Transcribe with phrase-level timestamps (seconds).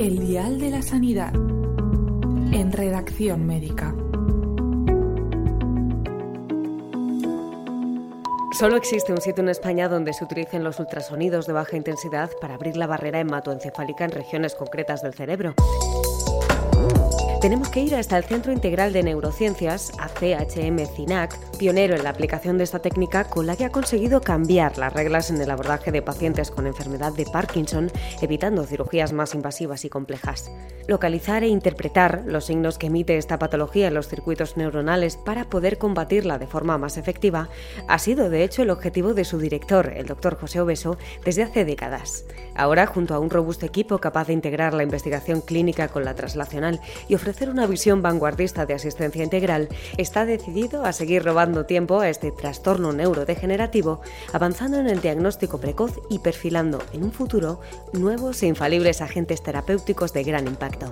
[0.00, 1.34] El Dial de la Sanidad.
[1.34, 3.94] En redacción médica.
[8.58, 12.54] Solo existe un sitio en España donde se utilicen los ultrasonidos de baja intensidad para
[12.54, 15.54] abrir la barrera hematoencefálica en regiones concretas del cerebro.
[17.40, 22.58] Tenemos que ir hasta el Centro Integral de Neurociencias, ACHM CINAC, pionero en la aplicación
[22.58, 26.02] de esta técnica con la que ha conseguido cambiar las reglas en el abordaje de
[26.02, 27.90] pacientes con enfermedad de Parkinson,
[28.20, 30.50] evitando cirugías más invasivas y complejas.
[30.86, 35.78] Localizar e interpretar los signos que emite esta patología en los circuitos neuronales para poder
[35.78, 37.48] combatirla de forma más efectiva
[37.88, 41.64] ha sido de hecho el objetivo de su director, el doctor José Obeso, desde hace
[41.64, 42.26] décadas.
[42.54, 46.80] Ahora, junto a un robusto equipo capaz de integrar la investigación clínica con la translacional
[47.08, 52.00] y ofrecer ofrecer una visión vanguardista de asistencia integral, está decidido a seguir robando tiempo
[52.00, 54.00] a este trastorno neurodegenerativo,
[54.32, 57.60] avanzando en el diagnóstico precoz y perfilando en un futuro
[57.92, 60.90] nuevos e infalibles agentes terapéuticos de gran impacto.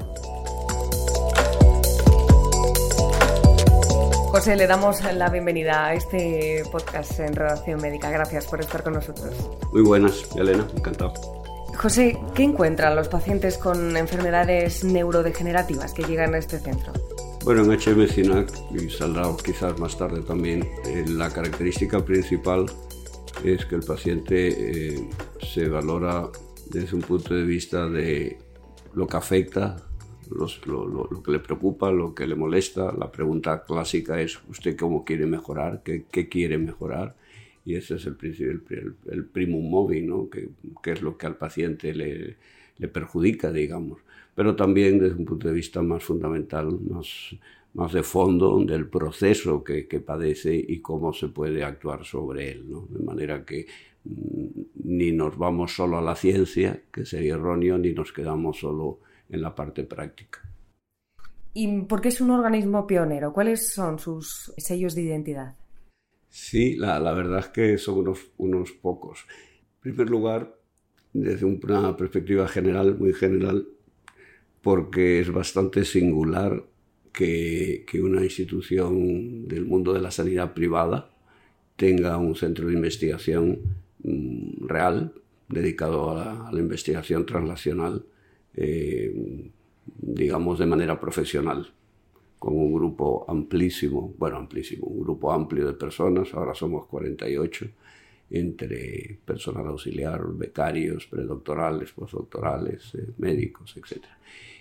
[4.31, 8.11] José, le damos la bienvenida a este podcast en Redacción Médica.
[8.11, 9.35] Gracias por estar con nosotros.
[9.73, 11.38] Muy buenas, Elena, encantado.
[11.79, 16.93] José, ¿qué encuentran los pacientes con enfermedades neurodegenerativas que llegan a este centro?
[17.45, 22.67] Bueno, en HM-CINAC, y saldrá quizás más tarde también, eh, la característica principal
[23.45, 25.09] es que el paciente eh,
[25.41, 26.29] se valora
[26.69, 28.37] desde un punto de vista de
[28.95, 29.77] lo que afecta,
[30.31, 32.93] lo, que le preocupa, lo que le molesta.
[32.93, 35.85] La pregunta clásica es, ¿usted cómo quiere mejorar?
[35.85, 37.15] ¿Qué, qué quiere mejorar?
[37.69, 38.17] Y ese es el,
[38.71, 40.31] el, el primum móvil, ¿no?
[40.31, 40.49] que,
[40.91, 42.37] es lo que al paciente le,
[42.89, 43.99] perjudica, digamos.
[44.35, 47.37] Pero también desde un punto de vista más fundamental, más,
[47.75, 52.71] más de fondo del proceso que, que padece y cómo se puede actuar sobre él.
[52.71, 52.89] ¿no?
[52.89, 53.67] De manera que
[54.05, 54.47] mm,
[54.85, 59.43] ni nos vamos solo a la ciencia, que sería erróneo, ni nos quedamos solo en
[59.43, 60.41] la parte práctica.
[61.53, 63.35] ¿Y por qué es un organismo pionero?
[63.35, 65.55] ¿Cuáles son sus sellos de identidad?
[66.31, 69.27] Sí, la, verdad es que son unos, pocos.
[69.77, 70.59] En primer lugar,
[71.13, 73.69] desde una perspectiva general, muy general,
[74.63, 76.65] porque es bastante singular
[77.13, 81.11] que, una institución del mundo de la sanidad privada
[81.77, 83.61] tenga un centro de investigación
[84.03, 85.15] mm, real
[85.49, 88.05] dedicado a la, a la investigación translacional,
[88.55, 89.51] eh,
[90.01, 91.73] digamos, de manera profesional
[92.39, 97.67] con un grupo amplísimo, bueno, amplísimo, un grupo amplio de personas, ahora somos 48,
[98.31, 104.05] entre personal auxiliar, becarios, predoctorales, postdoctorales, eh, médicos, etc.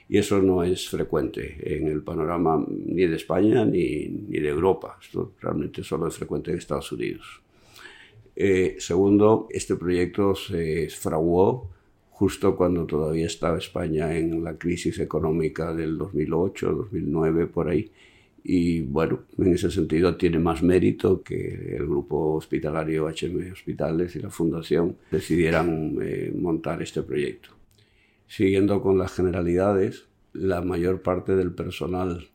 [0.10, 4.98] Y eso no es frecuente en el panorama ni de España ni, ni de Europa.
[5.02, 7.42] Esto realmente solo es frecuente en Estados Unidos.
[8.36, 11.70] Eh, segundo, este proyecto se fraguó
[12.18, 17.92] justo cuando todavía estaba España en la crisis económica del 2008, 2009, por ahí.
[18.44, 24.20] Y bueno, en ese sentido tiene más mérito que el grupo hospitalario HM Hospitales y
[24.20, 27.50] la Fundación decidieran eh, montar este proyecto.
[28.26, 32.30] Siguiendo con las generalidades, la mayor parte del personal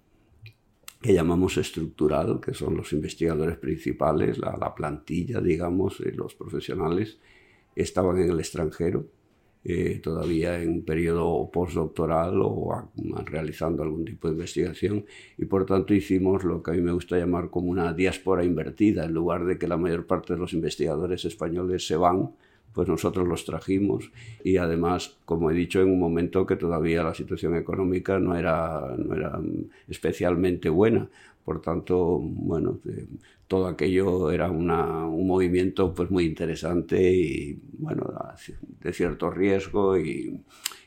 [1.00, 7.19] que llamamos estructural, que son los investigadores principales, la, la plantilla, digamos, los profesionales,
[7.75, 9.09] estaban en el extranjero
[9.65, 12.91] eh, todavía en periodo postdoctoral o
[13.25, 15.06] realizando algún tipo de investigación
[15.39, 19.05] y por tanto hicimos lo que a mí me gusta llamar como una diáspora invertida.
[19.05, 22.33] En lugar de que la mayor parte de los investigadores españoles se van,
[22.72, 24.10] pues nosotros los trajimos
[24.43, 28.94] y además, como he dicho, en un momento que todavía la situación económica no era,
[28.97, 29.38] no era
[29.88, 31.08] especialmente buena.
[31.44, 33.06] Por tanto, bueno, eh,
[33.49, 38.06] todo aquello era una, un movimiento pues muy interesante y, bueno,
[38.81, 40.41] de cierto riesgo y,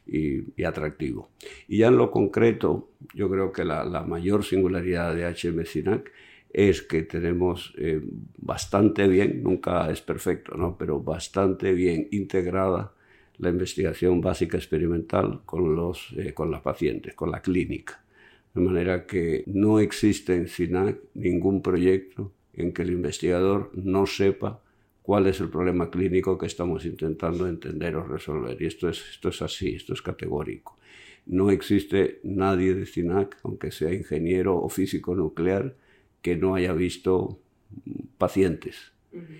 [0.07, 1.29] y, atractivo.
[1.67, 6.11] Y ya en lo concreto, yo creo que la, la mayor singularidad de HM CINAC
[6.57, 8.01] es que tenemos eh,
[8.37, 10.77] bastante bien, nunca es perfecto, ¿no?
[10.77, 12.93] pero bastante bien integrada
[13.39, 18.01] la investigación básica experimental con los, eh, con las pacientes, con la clínica.
[18.53, 24.61] De manera que no existe en SINAC ningún proyecto en que el investigador no sepa
[25.01, 28.61] cuál es el problema clínico que estamos intentando entender o resolver.
[28.61, 30.77] Y esto es, esto es así, esto es categórico.
[31.25, 35.75] No existe nadie de CINAC, aunque sea ingeniero o físico nuclear,
[36.25, 37.37] que no haya visto
[38.17, 38.93] pacientes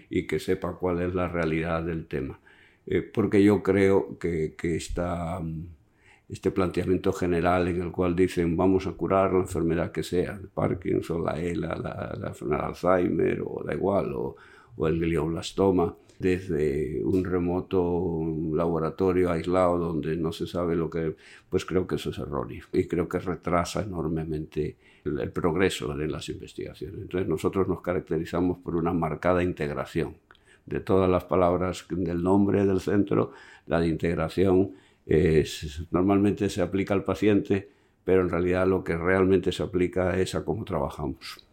[0.08, 2.40] y que sepa cuál es la realidad del tema.
[2.86, 8.92] Eh, porque yo creo que, que este planteamiento general en el cual dicen vamos a
[8.92, 13.64] curar la enfermedad que sea, el Parkinson, la ELA, la, la enfermedad de Alzheimer, o
[13.66, 14.36] da igual, o,
[14.78, 18.24] o el glioblastoma, desde un remoto
[18.54, 21.16] laboratorio aislado donde no se sabe lo que,
[21.50, 26.28] pues creo que eso es erróneo y creo que retrasa enormemente el, progreso de las
[26.30, 27.02] investigaciones.
[27.02, 30.18] Entonces nosotros nos caracterizamos por una marcada integración
[30.66, 33.32] de todas las palabras del nombre del centro,
[33.68, 34.72] la de integración
[35.06, 37.70] es, normalmente se aplica al paciente,
[38.04, 41.46] pero en realidad lo que realmente se aplica es a cómo trabajamos.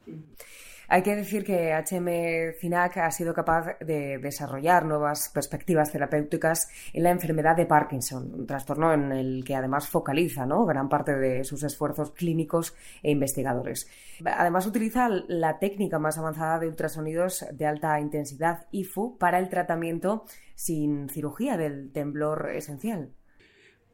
[0.92, 7.10] Hay que decir que HM-CINAC ha sido capaz de desarrollar nuevas perspectivas terapéuticas en la
[7.10, 12.10] enfermedad de Parkinson, un trastorno en el que además focaliza gran parte de sus esfuerzos
[12.10, 13.88] clínicos e investigadores.
[14.22, 20.26] Además utiliza la técnica más avanzada de ultrasonidos de alta intensidad IFU para el tratamiento
[20.54, 23.08] sin cirugía del temblor esencial.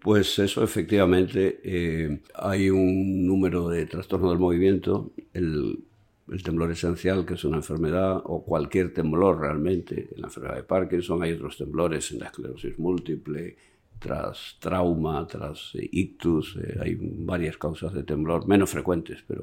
[0.00, 5.12] Pues eso, efectivamente, eh, hay un número de trastornos del movimiento.
[5.32, 5.87] El
[6.30, 10.62] el temblor esencial, que es una enfermedad, o cualquier temblor realmente, en la enfermedad de
[10.62, 13.56] Parkinson, hay otros temblores en la esclerosis múltiple,
[13.98, 19.42] tras trauma, tras eh, ictus, eh, hay varias causas de temblor, menos frecuentes, pero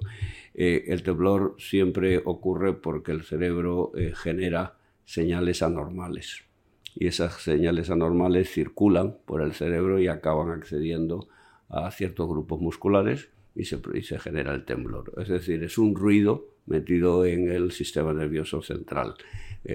[0.53, 6.43] eh, el temblor siempre ocurre porque el cerebro genera señales anormales
[6.95, 11.27] y esas señales anormales circulan por el cerebro y acaban accediendo
[11.67, 15.13] a ciertos grupos musculares y se, y se genera el temblor.
[15.17, 19.15] Es decir, es un ruido metido en el sistema nervioso central.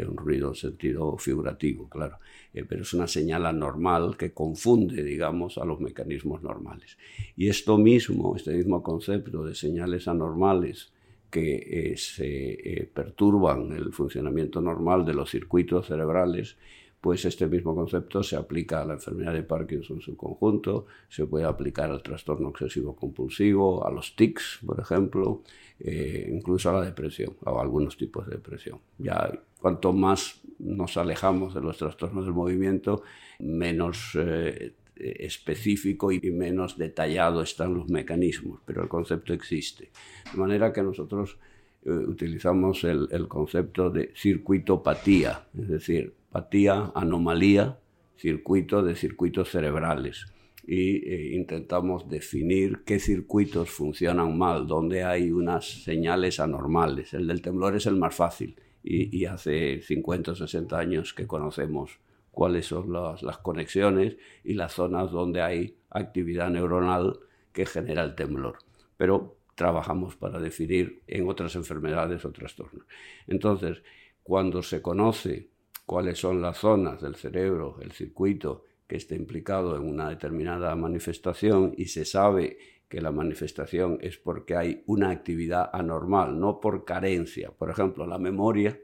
[0.08, 2.18] un ruido en sentido figurativo, claro,
[2.54, 6.96] eh, pero es una señal anormal que confunde, digamos, a los mecanismos normales.
[7.36, 10.92] Y esto mismo, este mismo concepto de señales anormales
[11.30, 16.56] que eh, se eh, perturban el funcionamiento normal de los circuitos cerebrales,
[17.00, 21.26] pues este mismo concepto se aplica a la enfermedad de Parkinson en su conjunto, se
[21.26, 25.42] puede aplicar al trastorno obsesivo compulsivo, a los tics, por ejemplo,
[25.78, 28.80] eh, incluso a la depresión, a algunos tipos de depresión.
[28.98, 33.02] Ya cuanto más nos alejamos de los trastornos del movimiento,
[33.38, 39.90] menos eh, específico y menos detallado están los mecanismos, pero el concepto existe.
[40.30, 41.38] De manera que nosotros
[41.82, 47.78] eh, utilizamos el concepto de circuitopatía, es decir, patía, anomalía,
[48.16, 50.26] circuito de circuitos cerebrales.
[50.66, 57.14] Y eh, intentamos definir qué circuitos funcionan mal, dónde hay unas señales anormales.
[57.14, 61.98] El del temblor es el más fácil y, hace 50 o 60 años que conocemos
[62.30, 67.18] cuáles son las, las conexiones y las zonas donde hay actividad neuronal
[67.52, 68.58] que genera el temblor.
[68.96, 72.86] Pero trabajamos para definir en otras enfermedades o trastornos.
[73.26, 73.82] Entonces,
[74.22, 75.49] cuando se conoce
[75.90, 81.74] cuáles son las zonas del cerebro, el circuito que está implicado en una determinada manifestación
[81.76, 82.58] y se sabe
[82.88, 87.50] que la manifestación es porque hay una actividad anormal, no por carencia.
[87.50, 88.78] Por ejemplo, la memoria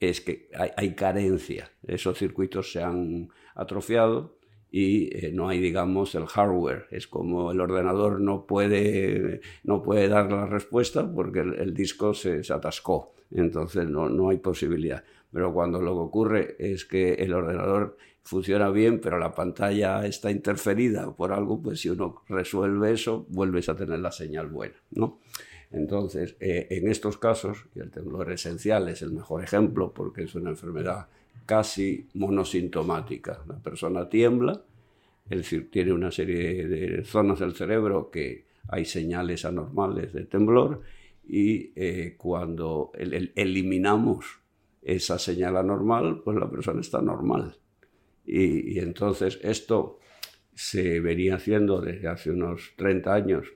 [0.00, 4.36] es que hay, carencia, esos circuitos se han atrofiado
[4.72, 6.88] y eh, no hay, digamos, el hardware.
[6.90, 12.42] Es como el ordenador no puede, no puede dar la respuesta porque el, disco se,
[12.42, 13.14] se, atascó.
[13.30, 15.04] Entonces no, no hay posibilidad.
[15.34, 20.30] Pero cuando lo que ocurre es que el ordenador funciona bien, pero la pantalla está
[20.30, 25.18] interferida por algo, pues si uno resuelve eso, vuelves a tener la señal buena, ¿no?
[25.72, 30.36] Entonces, eh, en estos casos, y el temblor esencial es el mejor ejemplo porque es
[30.36, 31.08] una enfermedad
[31.46, 33.42] casi monosintomática.
[33.48, 34.62] La persona tiembla,
[35.28, 40.82] es decir, tiene una serie de zonas del cerebro que hay señales anormales de temblor
[41.26, 44.43] y eh, cuando eliminamos
[44.84, 47.56] esa señal anormal, pues la persona está normal.
[48.26, 49.98] Y, entonces esto
[50.54, 53.46] se venía haciendo desde hace unos 30 años.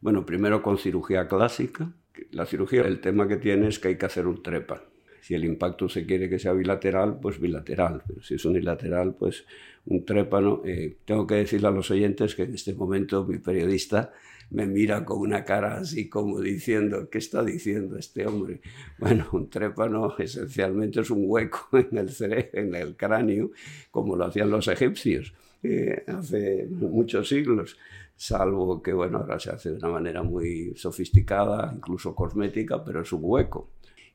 [0.00, 1.92] Bueno, primero con cirugía clásica.
[2.32, 4.82] La cirugía, el tema que tiene es que hay que hacer un trepa.
[5.20, 8.02] Si el impacto se quiere que sea bilateral, pues bilateral.
[8.06, 9.44] Pero si es unilateral, pues
[9.86, 10.62] un trépano.
[10.64, 14.12] Eh, tengo que decirle a los oyentes que en este momento mi periodista
[14.50, 18.60] me mira con una cara así como diciendo, ¿qué está diciendo este hombre?
[18.98, 22.10] Bueno, un trépano esencialmente es un hueco en el
[22.52, 23.50] en el cráneo,
[23.90, 27.76] como lo hacían los egipcios eh, hace muchos siglos,
[28.16, 33.12] salvo que bueno, ahora se hace de una manera muy sofisticada, incluso cosmética, pero es
[33.12, 33.70] un hueco.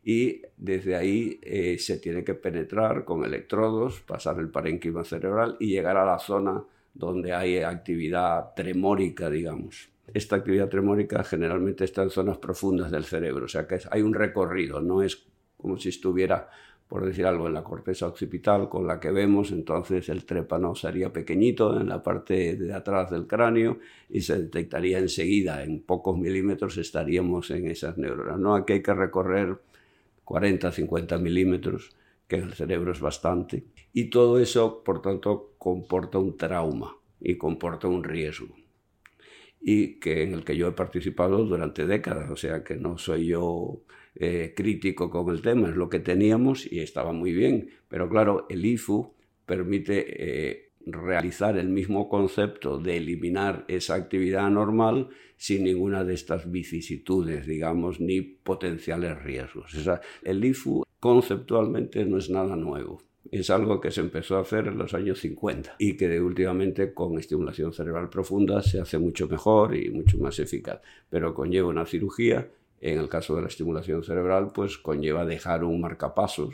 [0.06, 5.68] y desde ahí eh, se tiene que penetrar con electrodos, pasar el parénquima cerebral y
[5.68, 6.64] llegar a la zona
[6.94, 9.93] donde hay actividad tremórica, digamos.
[10.12, 14.14] Esta actividad tremórica generalmente está en zonas profundas del cerebro, o sea que hay un
[14.14, 16.50] recorrido, no es como si estuviera,
[16.90, 21.14] por decir algo, en la corteza occipital con la que vemos, entonces el trépano sería
[21.14, 23.80] pequeñito en la parte de atrás del cráneo
[24.10, 28.40] y se detectaría enseguida, en pocos milímetros estaríamos en esas neuronas.
[28.40, 29.58] No, aquí hay que recorrer
[30.26, 31.96] 40, 50 milímetros,
[32.28, 33.64] que el cerebro es bastante.
[33.94, 38.63] Y todo eso, por tanto, comporta un trauma y comporta un riesgo
[39.66, 43.28] y que en el que yo he participado durante décadas, o sea que no soy
[43.28, 43.82] yo
[44.16, 48.46] eh, crítico con el tema, es lo que teníamos y estaba muy bien, pero claro,
[48.50, 49.14] el IFU
[49.46, 50.06] permite
[50.50, 57.48] eh, realizar el mismo concepto de eliminar esa actividad anormal sin ninguna de estas vicisitudes,
[57.48, 59.74] digamos, ni potenciales riesgos.
[60.24, 63.02] el IFU conceptualmente no es nada nuevo
[63.40, 67.18] es algo que se empezó a hacer en los años 50 y que últimamente con
[67.18, 72.50] estimulación cerebral profunda se hace mucho mejor y mucho más eficaz, pero conlleva una cirugía.
[72.80, 76.54] En el caso de la estimulación cerebral, pues conlleva dejar un marcapasos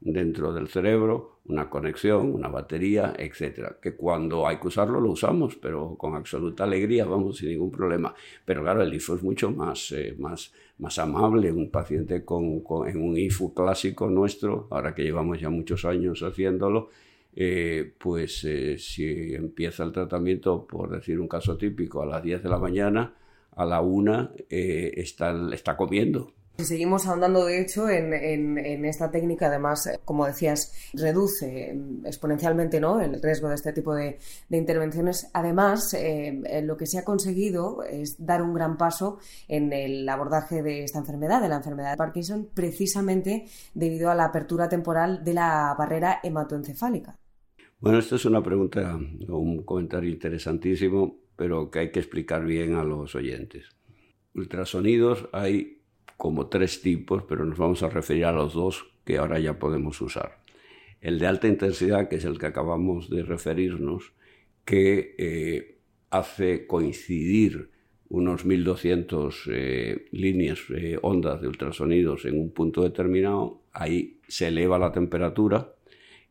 [0.00, 5.56] dentro del cerebro, una conexión, una batería, etcétera, que cuando hay que usarlo lo usamos,
[5.56, 8.14] pero con absoluta alegría, vamos, sin ningún problema.
[8.44, 13.02] Pero claro, el IFU es mucho más, eh, más, más amable, un paciente con, en
[13.02, 16.88] un IFU clásico nuestro, ahora que llevamos ya muchos años haciéndolo,
[17.36, 22.42] eh, pues eh, si empieza el tratamiento, por decir un caso típico, a las 10
[22.42, 23.14] de la mañana,
[23.54, 26.32] a la 1 está, está comiendo,
[26.64, 33.00] Seguimos ahondando, de hecho, en, esta técnica, además, como decías, reduce exponencialmente ¿no?
[33.00, 34.18] el riesgo de este tipo de,
[34.50, 35.28] intervenciones.
[35.32, 40.62] Además, eh, lo que se ha conseguido es dar un gran paso en el abordaje
[40.62, 45.34] de esta enfermedad, de la enfermedad de Parkinson, precisamente debido a la apertura temporal de
[45.34, 47.16] la barrera hematoencefálica.
[47.80, 48.98] Bueno, esta es una pregunta
[49.28, 53.70] un comentario interesantísimo, pero que hay que explicar bien a los oyentes.
[54.34, 55.79] Ultrasonidos hay
[56.20, 59.98] como tres tipos, pero nos vamos a referir a los dos que ahora ya podemos
[60.02, 60.42] usar.
[61.00, 64.12] El de alta intensidad, que es el que acabamos de referirnos,
[64.66, 65.78] que eh,
[66.10, 67.70] hace coincidir
[68.10, 74.78] unos 1200 eh, líneas, eh, ondas de ultrasonidos en un punto determinado, ahí se eleva
[74.78, 75.72] la temperatura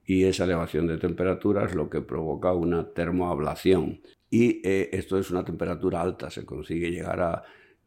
[0.05, 4.01] y esa elevación de temperatura es lo que provoca una termoablación.
[4.29, 7.43] Y esto es una temperatura alta, se consigue llegar a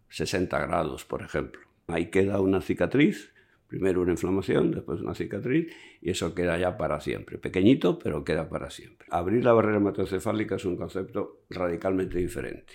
[0.09, 1.72] 60 grados, por ejemplo.
[1.93, 3.33] Ahí queda una cicatriz,
[3.69, 7.39] primero una inflamación, después una cicatriz, y eso queda ya para siempre.
[7.39, 9.07] Pequeñito, pero queda para siempre.
[9.11, 12.75] Abrir la barrera hematoencefálica es un concepto radicalmente diferente.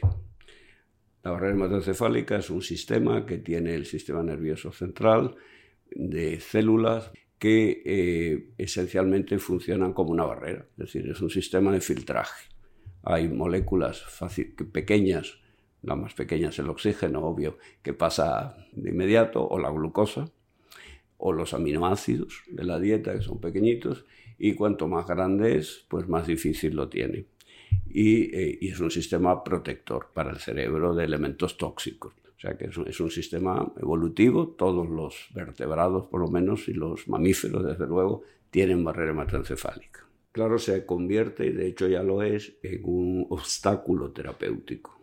[1.24, 5.36] La barrera hematoencefálica es un sistema que tiene el sistema nervioso central
[5.90, 11.82] de células que eh, esencialmente funcionan como una barrera, es decir, es un sistema de
[11.82, 12.50] filtraje.
[13.04, 14.04] Hay moléculas
[14.72, 15.40] pequeñas
[15.82, 20.30] la más pequeña es el oxígeno, obvio, que pasa de inmediato, o la glucosa,
[21.18, 24.06] o los aminoácidos de la dieta, que son pequeñitos,
[24.38, 27.26] y cuanto más grande es, pues más difícil lo tiene.
[27.88, 32.14] Y, eh, es un sistema protector para el cerebro de elementos tóxicos.
[32.36, 36.68] O sea que es un, es un, sistema evolutivo, todos los vertebrados por lo menos
[36.68, 40.06] y los mamíferos desde luego tienen barrera hematoencefálica.
[40.32, 44.97] Claro, se convierte, y de hecho ya lo es, en un obstáculo terapéutico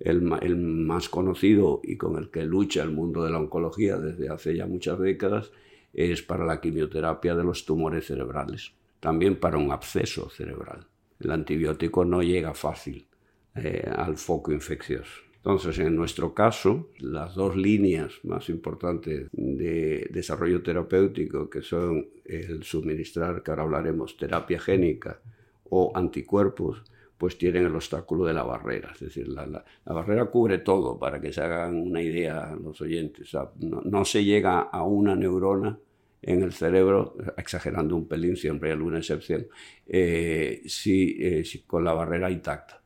[0.00, 4.56] el, más conocido y con el que lucha el mundo de la oncología desde hace
[4.56, 5.52] ya muchas décadas
[5.92, 10.86] es para la quimioterapia de los tumores cerebrales, también para un absceso cerebral.
[11.18, 13.06] El antibiótico no llega fácil
[13.54, 15.20] eh, al foco infeccioso.
[15.36, 22.62] Entonces, en nuestro caso, las dos líneas más importantes de desarrollo terapéutico, que son el
[22.62, 25.20] suministrar, que ahora hablaremos, terapia génica
[25.64, 26.82] o anticuerpos,
[27.20, 28.92] pues tienen el obstáculo de la barrera.
[28.94, 33.36] Es decir, la, barrera cubre todo, para que se hagan una idea los oyentes.
[33.58, 35.78] no, se llega a una neurona
[36.22, 39.48] en el cerebro, exagerando un pelín, siempre hay alguna excepción,
[39.86, 42.82] eh, si, eh, si, con la barrera intacta.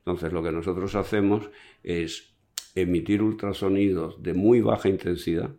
[0.00, 1.48] Entonces lo que nosotros hacemos
[1.82, 2.34] es
[2.74, 5.52] emitir ultrasonidos de muy baja intensidad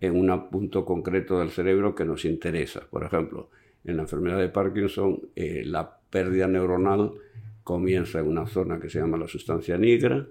[0.00, 2.88] en un punto concreto del cerebro que nos interesa.
[2.90, 3.50] Por ejemplo,
[3.84, 7.12] en la enfermedad de Parkinson, eh, la pérdida neuronal
[7.64, 10.26] comienza en una zona que se llama la sustancia negra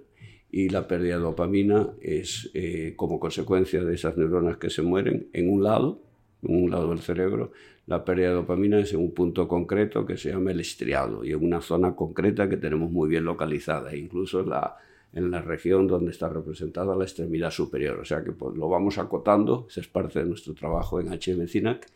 [0.51, 5.27] y la pérdida de dopamina es eh, como consecuencia de esas neuronas que se mueren
[5.34, 6.01] en un lado,
[6.42, 7.51] en un lado del cerebro.
[7.86, 11.32] La pérdida de dopamina es en un punto concreto que se llama el estriado y
[11.32, 13.96] en una zona concreta que tenemos muy bien localizada.
[13.96, 14.77] Incluso la,
[15.13, 18.00] en la región donde está representada la extremidad superior.
[18.00, 21.88] O sea que pues, lo vamos acotando, esa es parte de nuestro trabajo en HM-CINAC,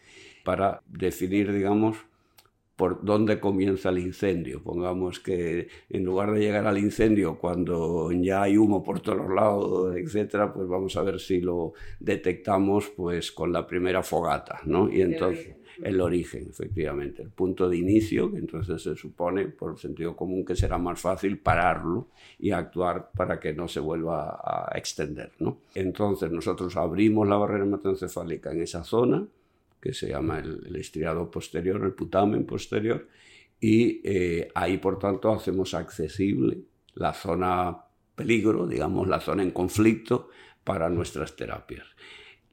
[0.44, 1.98] para definir, digamos,
[2.76, 4.64] por dónde comienza el incendio.
[4.64, 9.96] Pongamos que en lugar de llegar al incendio cuando ya hay humo por todos lados,
[9.96, 14.92] etcétera, pues vamos a ver si lo detectamos pues con la primera fogata, ¿no?
[14.92, 20.16] Y entonces el origen, efectivamente, el punto de inicio, que entonces se supone, por sentido
[20.16, 22.08] común, que será más fácil pararlo
[22.40, 25.32] y actuar para que no se vuelva a extender.
[25.40, 25.60] ¿no?
[25.76, 29.26] Entonces nosotros abrimos la barrera hematoencefálica en esa zona,
[29.82, 33.08] que se llama el, estriado posterior, el putamen posterior,
[33.60, 36.60] y eh, ahí, por tanto, hacemos accesible
[36.94, 37.86] la zona
[38.16, 40.30] peligro, digamos, la zona en conflicto
[40.64, 41.88] para nuestras terapias.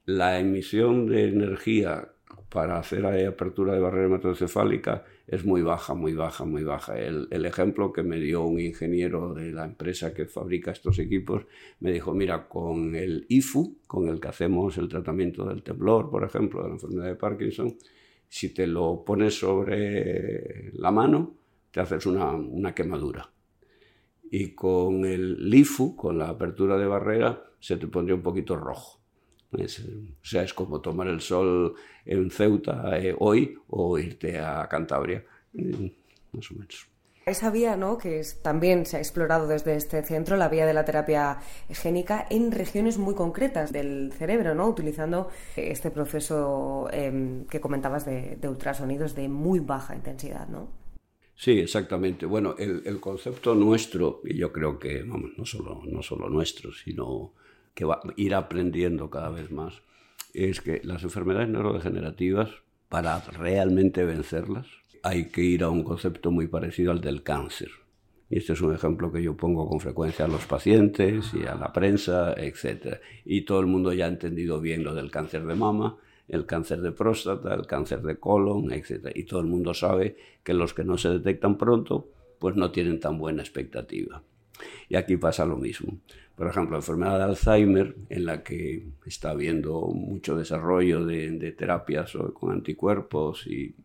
[0.05, 2.09] La emisión de energía
[2.49, 6.97] para hacer apertura de barrera hematoencefálica es muy baja, muy baja, muy baja.
[6.97, 11.45] El, ejemplo que me dio un ingeniero de la empresa que fabrica estos equipos
[11.79, 16.23] me dijo, mira, con el IFU, con el que hacemos el tratamiento del temblor, por
[16.23, 17.77] ejemplo, de la enfermedad de Parkinson,
[18.27, 21.35] si te lo pones sobre la mano,
[21.71, 23.31] te haces una, una quemadura.
[24.31, 28.98] Y con el LIFU, con la apertura de barrera, se te pondría un poquito rojo.
[29.57, 31.75] Es, o sea, es como tomar el sol
[32.05, 35.87] en Ceuta eh, hoy o irte a Cantabria, mm,
[36.33, 36.87] más o menos.
[37.25, 37.97] Esa vía, ¿no?
[37.97, 41.37] que también se ha explorado desde este centro, la vía de la terapia
[41.69, 44.67] génica, en regiones muy concretas del cerebro, ¿no?
[44.67, 50.47] utilizando este proceso em, que comentabas de, ultrasonidos de muy baja intensidad.
[50.47, 50.69] ¿no?
[51.35, 52.25] Sí, exactamente.
[52.25, 56.71] Bueno, el, el, concepto nuestro, y yo creo que, vamos, no solo, no solo nuestro,
[56.71, 57.33] sino
[57.73, 59.81] que va a ir aprendiendo cada vez más,
[60.33, 62.49] es que las enfermedades neurodegenerativas,
[62.89, 64.67] para realmente vencerlas,
[65.03, 67.69] hay que ir a un concepto muy parecido al del cáncer.
[68.29, 71.55] Y este es un ejemplo que yo pongo con frecuencia a los pacientes y a
[71.55, 72.99] la prensa, etc.
[73.25, 75.97] Y todo el mundo ya ha entendido bien lo del cáncer de mama,
[76.27, 79.11] el cáncer de próstata, el cáncer de colon, etc.
[79.15, 82.99] Y todo el mundo sabe que los que no se detectan pronto, pues no tienen
[82.99, 84.21] tan buena expectativa.
[84.87, 85.97] Y aquí pasa lo mismo.
[86.39, 92.13] Por ejemplo, la enfermedad de Alzheimer, en la que está habiendo mucho desarrollo de, terapias
[92.33, 93.75] con anticuerpos y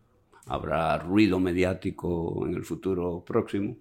[0.45, 3.75] habrá ruido mediático en el futuro próximo,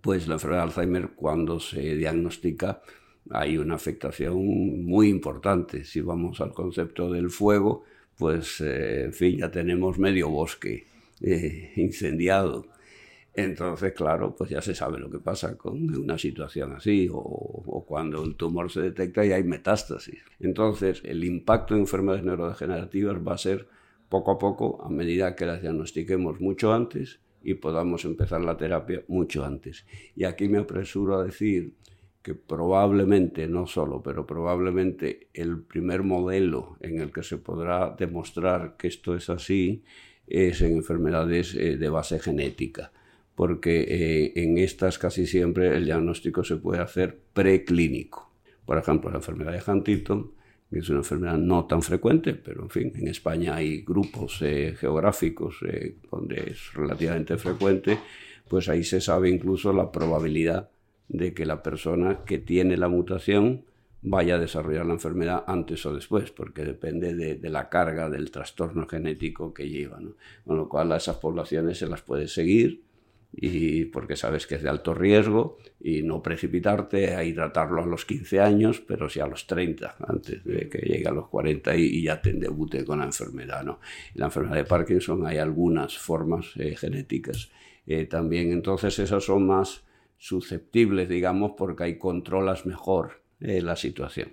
[0.00, 2.82] pues la enfermedad de Alzheimer cuando se diagnostica
[3.30, 5.84] hay una afectación muy importante.
[5.84, 7.82] Si vamos al concepto del fuego,
[8.16, 10.86] pues eh, en fin, ya tenemos medio bosque
[11.20, 12.66] eh, incendiado.
[13.34, 18.24] Entonces, claro, pues ya se sabe lo que pasa con una situación así o, cuando
[18.24, 20.20] el tumor se detecta y hay metástasis.
[20.40, 23.68] Entonces, el impacto de enfermedades neurodegenerativas va a ser
[24.08, 29.02] poco a poco a medida que las diagnostiquemos mucho antes y podamos empezar la terapia
[29.06, 29.86] mucho antes.
[30.16, 31.74] Y aquí me apresuro a decir
[32.22, 38.76] que probablemente, no solo, pero probablemente el primer modelo en el que se podrá demostrar
[38.76, 39.84] que esto es así
[40.26, 42.92] es en enfermedades eh, de base genética
[43.40, 48.30] porque eh, en estas casi siempre el diagnóstico se puede hacer preclínico.
[48.66, 50.32] Por ejemplo, la enfermedad de Huntington,
[50.68, 54.74] que es una enfermedad no tan frecuente, pero en fin, en España hay grupos eh,
[54.78, 57.98] geográficos eh, donde es relativamente frecuente,
[58.46, 60.68] pues ahí se sabe incluso la probabilidad
[61.08, 63.64] de que la persona que tiene la mutación
[64.02, 68.86] vaya a desarrollar la enfermedad antes o después, porque depende de, la carga del trastorno
[68.86, 69.98] genético que lleva.
[70.44, 72.89] Con lo cual a esas poblaciones se las puede seguir
[73.32, 78.04] y porque sabes que es de alto riesgo y no precipitarte a tratarlo a los
[78.04, 82.02] 15 años, pero sí a los 30, antes de que llegue a los 40 y,
[82.02, 83.62] ya te debute con la enfermedad.
[83.62, 83.80] ¿no?
[84.14, 87.50] La enfermedad de Parkinson hay algunas formas eh, genéticas
[87.86, 89.84] eh, también, entonces esas son más
[90.18, 94.32] susceptibles, digamos, porque ahí controlas mejor eh, la situación.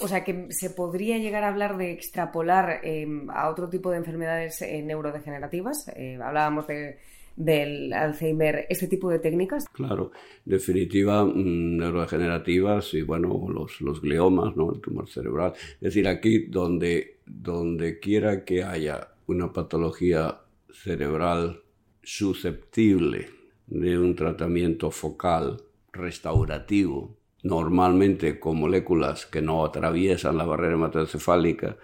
[0.00, 2.82] O sea que se podría llegar a hablar de extrapolar
[3.30, 5.90] a otro tipo de enfermedades neurodegenerativas.
[6.22, 6.98] hablábamos de
[7.38, 9.66] del Alzheimer este tipo de técnicas?
[9.72, 10.10] Claro,
[10.44, 14.72] definitiva, mm, neurodegenerativas y bueno, los, los gliomas, ¿no?
[14.72, 15.52] el tumor cerebral.
[15.74, 21.62] Es decir, aquí donde, donde quiera que haya una patología cerebral
[22.02, 23.28] susceptible
[23.66, 31.76] de un tratamiento focal restaurativo, normalmente con moléculas que no atraviesan la barrera hematoencefálica,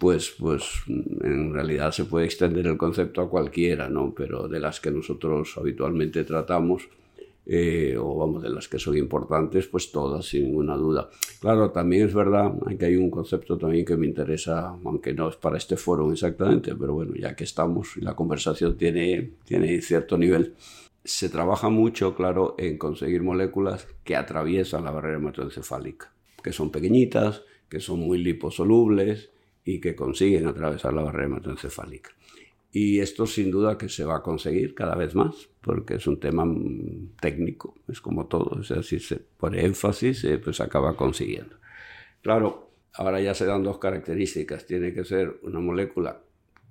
[0.00, 4.14] pues, pues en realidad se puede extender el concepto a cualquiera, ¿no?
[4.16, 6.88] Pero de las que nosotros habitualmente tratamos,
[7.44, 11.10] eh, o vamos, de las que son importantes, pues todas, sin ninguna duda.
[11.38, 15.36] Claro, también es verdad que hay un concepto también que me interesa, aunque no es
[15.36, 20.16] para este foro exactamente, pero bueno, ya que estamos y la conversación tiene, tiene cierto
[20.16, 20.54] nivel,
[21.04, 26.10] se trabaja mucho, claro, en conseguir moléculas que atraviesan la barrera hematoencefálica,
[26.42, 29.28] que son pequeñitas, que son muy liposolubles
[29.74, 32.10] y que consiguen atravesar la barrera hematoencefálica.
[32.72, 36.20] Y esto sin duda que se va a conseguir cada vez más, porque es un
[36.20, 40.96] tema mm, técnico, es como todo, o sea, si se pone énfasis, eh, pues acaba
[40.96, 41.56] consiguiendo.
[42.22, 46.22] Claro, ahora ya se dan dos características, tiene que ser una molécula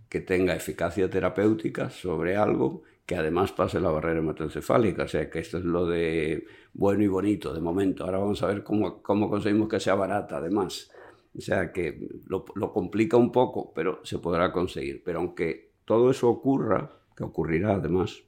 [0.08, 5.40] que tenga eficacia terapéutica sobre algo que además pase la barrera hematoencefálica, o sea que
[5.40, 8.06] esto es lo de bueno y bonito de momento.
[8.06, 10.92] Ahora vamos a ver cómo, cómo conseguimos que sea barata además.
[11.38, 15.04] O sea que lo, lo complica un poco, pero se podrá conseguir.
[15.04, 18.24] Pero aunque todo eso ocurra, que ocurrirá además,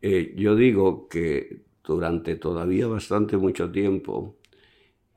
[0.00, 4.36] eh, yo digo que durante todavía bastante mucho tiempo,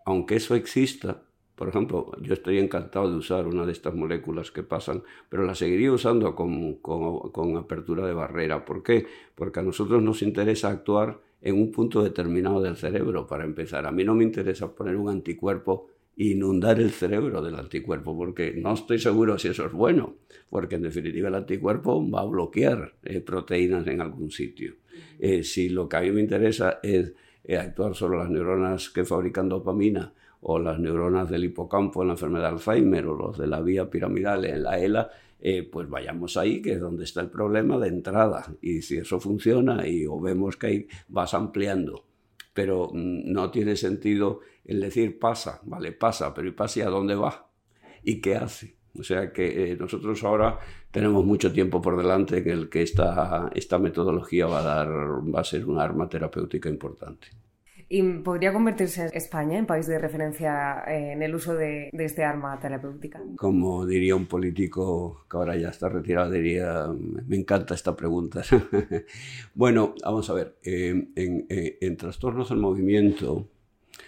[0.05, 1.23] aunque eso exista,
[1.55, 5.55] por ejemplo, yo estoy encantado de usar una de estas moléculas que pasan, pero la
[5.55, 8.65] seguiría usando con, con, apertura de barrera.
[8.65, 9.07] ¿Por qué?
[9.35, 13.85] Porque a nosotros nos interesa actuar en un punto determinado del cerebro, para empezar.
[13.85, 18.73] A mí no me interesa poner un anticuerpo inundar el cerebro del anticuerpo, porque no
[18.73, 20.15] estoy seguro si eso es bueno,
[20.49, 24.75] porque en definitiva el anticuerpo va a bloquear eh, proteínas en algún sitio.
[25.19, 29.03] Eh, si lo que a mí me interesa es eh, actuar sobre las neuronas que
[29.03, 33.47] fabrican dopamina o las neuronas del hipocampo en la enfermedad de Alzheimer o los de
[33.47, 35.09] la vía piramidal en la ELA,
[35.71, 38.45] pues vayamos ahí, que es donde está el problema de entrada.
[38.61, 42.03] Y si eso funciona y o vemos que ahí vas ampliando
[42.55, 46.89] pero mm, no tiene sentido el decir pasa, vale, pasa, pero ¿y pasa y a
[46.89, 47.49] dónde va?
[48.03, 48.75] ¿Y qué hace?
[48.97, 50.59] O sea que eh, nosotros ahora
[50.91, 55.41] tenemos mucho tiempo por delante en el que esta, esta metodología va a, dar, va
[55.41, 57.27] a ser un arma terapéutica importante.
[57.87, 62.59] ¿Y podría convertirse España en país de referencia eh, en el uso de, este arma
[62.59, 63.21] terapéutica?
[63.37, 66.87] Como diría un político que ahora ya está retirado, diría,
[67.27, 68.41] me encanta esta pregunta.
[69.53, 73.47] bueno, vamos a ver, eh, en, eh, en trastornos del movimiento,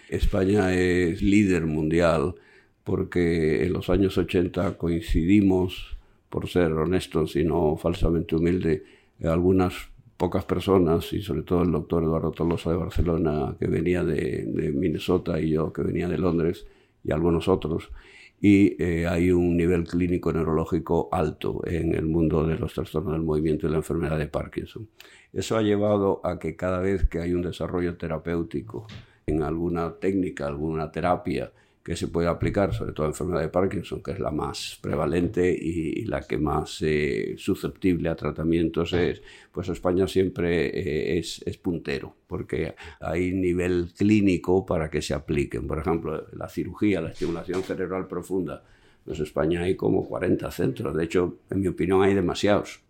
[0.10, 2.36] España es líder mundial
[2.84, 5.98] porque en los años 80 coincidimos,
[6.30, 8.86] por ser honestos y no falsamente humilde,
[9.24, 14.72] algunas pocas personas, y sobre todo el doctor Eduardo Tolosa de Barcelona, que venía de,
[14.74, 16.66] Minnesota, y yo, que venía de Londres,
[17.04, 17.92] y algunos otros.
[18.40, 23.24] Y eh, hay un nivel clínico neurológico alto en el mundo de los trastornos del
[23.24, 24.88] movimiento y la enfermedad de Parkinson.
[25.34, 28.88] Eso ha llevado a que cada vez que hay un desarrollo terapéutico
[29.28, 31.52] en alguna técnica, alguna terapia,
[31.84, 35.50] que se puede aplicar, sobre todo en enfermedad de Parkinson, que es la más prevalente
[35.50, 41.58] y, la que más eh, susceptible a tratamientos es, pues España siempre eh, es, es,
[41.58, 45.66] puntero, porque hay nivel clínico para que se apliquen.
[45.66, 48.64] Por ejemplo, la cirugía, la estimulación cerebral profunda,
[49.06, 52.82] pues en España hay como 40 centros, de hecho, en mi opinión hay demasiados,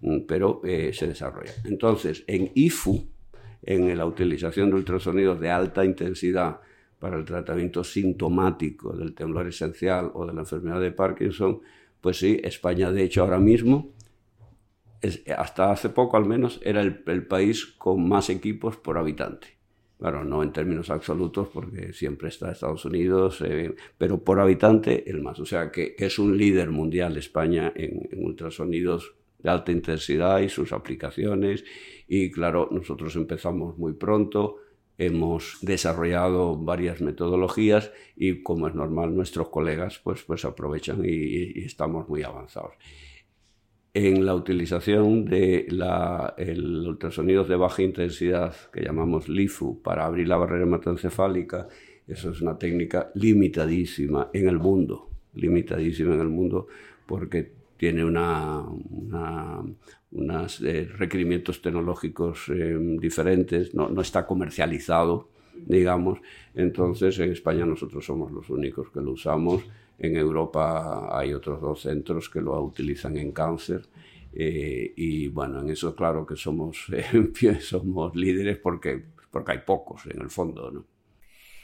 [0.00, 1.52] mm, pero eh, se desarrolla.
[1.64, 3.06] Entonces, en IFU,
[3.66, 6.60] en la utilización de ultrasonidos de alta intensidad,
[6.98, 11.60] para el tratamiento sintomático del temblor esencial o de la enfermedad de Parkinson,
[12.00, 13.92] pues sí, España de hecho ahora mismo,
[15.36, 19.48] hasta hace poco al menos, era el, país con más equipos por habitante.
[19.98, 25.22] Claro, no en términos absolutos porque siempre está Estados Unidos, eh, pero por habitante el
[25.22, 25.40] más.
[25.40, 29.14] O sea que es un líder mundial España en, en ultrasonidos
[29.48, 31.64] alta intensidad y sus aplicaciones.
[32.08, 34.58] Y claro, nosotros empezamos muy pronto
[34.98, 42.08] hemos desarrollado varias metodologías y como es normal nuestros colegas pues, pues aprovechan y, estamos
[42.08, 42.74] muy avanzados.
[43.92, 46.34] En la utilización de la,
[46.86, 51.68] ultrasonidos de baja intensidad que llamamos LIFU para abrir la barrera hematoencefálica,
[52.06, 56.68] eso es una técnica limitadísima en el mundo, limitadísima en el mundo
[57.06, 58.64] porque tiene una,
[60.12, 66.18] unos eh, requerimientos tecnológicos eh, diferentes, no, está comercializado, digamos.
[66.54, 69.64] Entonces, en España nosotros somos los únicos que lo usamos.
[69.98, 73.82] En Europa hay otros dos centros que lo utilizan en cáncer.
[74.32, 76.86] Eh, y bueno, en eso claro que somos,
[77.60, 80.95] somos líderes porque, porque hay pocos en el fondo, ¿no?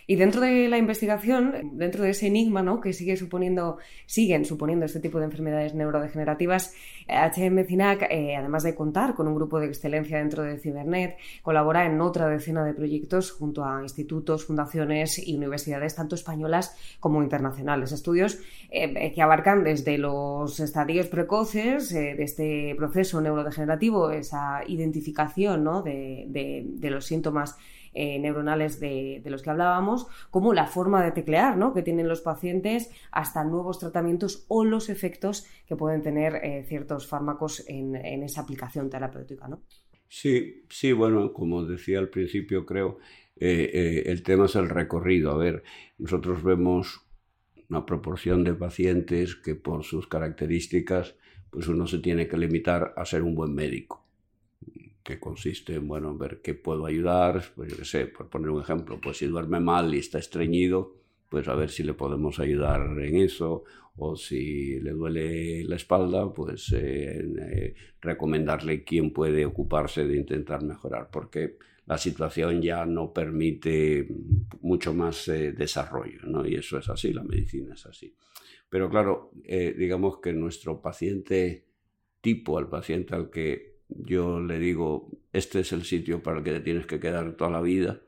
[0.07, 2.81] Y dentro de la investigación, dentro de ese enigma ¿no?
[2.81, 6.75] que sigue suponiendo, siguen suponiendo este tipo de enfermedades neurodegenerativas,
[7.09, 11.87] HM CINAC, eh, además de contar con un grupo de excelencia dentro de Cibernet, colabora
[11.87, 17.93] en otra decena de proyectos junto a institutos, fundaciones y universidades tanto españolas como internacionales.
[17.93, 18.38] Estudios
[18.71, 25.83] eh, que abarcan desde los estadios precoces eh, de este proceso neurodegenerativo, esa identificación ¿no?
[25.83, 27.57] de, de los síntomas
[27.95, 31.75] eh, neuronales de, los que hablábamos, como la forma de teclear ¿no?
[31.75, 37.07] que tienen los pacientes, hasta nuevos tratamientos o los efectos que pueden tener eh, ciertos
[37.07, 39.49] fármacos en, esa aplicación terapéutica.
[39.49, 39.63] ¿no?
[40.09, 42.99] Sí, sí, bueno, como decía al principio, creo,
[43.37, 45.33] eh, el tema es el recorrido.
[45.33, 45.63] A ver,
[45.99, 47.03] nosotros vemos
[47.73, 51.17] una proporción de pacientes que por sus características,
[51.51, 54.02] pues uno se tiene que limitar a ser un buen médico,
[55.03, 58.62] que consiste en, bueno, ver qué puedo ayudar, pues yo qué sé, por poner un
[58.62, 60.95] ejemplo, pues si duerme mal y está estreñido,
[61.29, 63.65] pues a ver si le podemos ayudar en eso,
[63.97, 70.62] o si le duele la espalda, pues eh, eh, recomendarle quién puede ocuparse de intentar
[70.62, 74.07] mejorar, porque la situación ya no permite
[74.61, 76.47] mucho más eh, desarrollo, ¿no?
[76.47, 78.15] Y eso es así, la medicina es así.
[78.69, 81.67] Pero claro, digamos que nuestro paciente
[82.23, 86.53] tipo, al paciente al que yo le digo, este es el sitio para el que
[86.53, 88.01] te tienes que quedar toda la vida,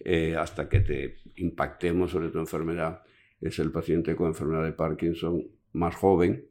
[0.00, 3.02] eh, hasta que te impactemos sobre tu enfermedad.
[3.40, 6.46] Es el paciente con enfermedad de Parkinson más joven,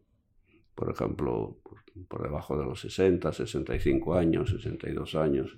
[0.74, 1.60] por ejemplo,
[2.08, 5.58] por, debajo de los 60, 65 años, 62 años,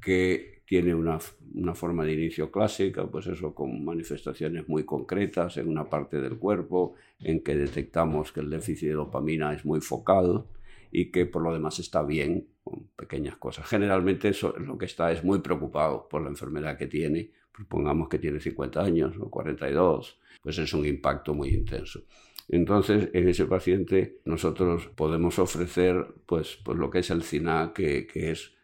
[0.00, 1.18] que tiene una,
[1.54, 6.38] una, forma de inicio clásica, pues eso con manifestaciones muy concretas en una parte del
[6.38, 10.44] cuerpo, en que detectamos que el déficit de dopamina es muy focal,
[10.90, 13.66] y que por lo demás está bien, con pequeñas cosas.
[13.66, 18.40] Generalmente lo que está es muy preocupado por la enfermedad que tiene, supongamos que tiene
[18.40, 22.02] 50 años o 42, pues es un impacto muy intenso.
[22.48, 28.06] Entonces, en ese paciente nosotros podemos ofrecer pues, pues lo que es el CINA, que,
[28.06, 28.54] que es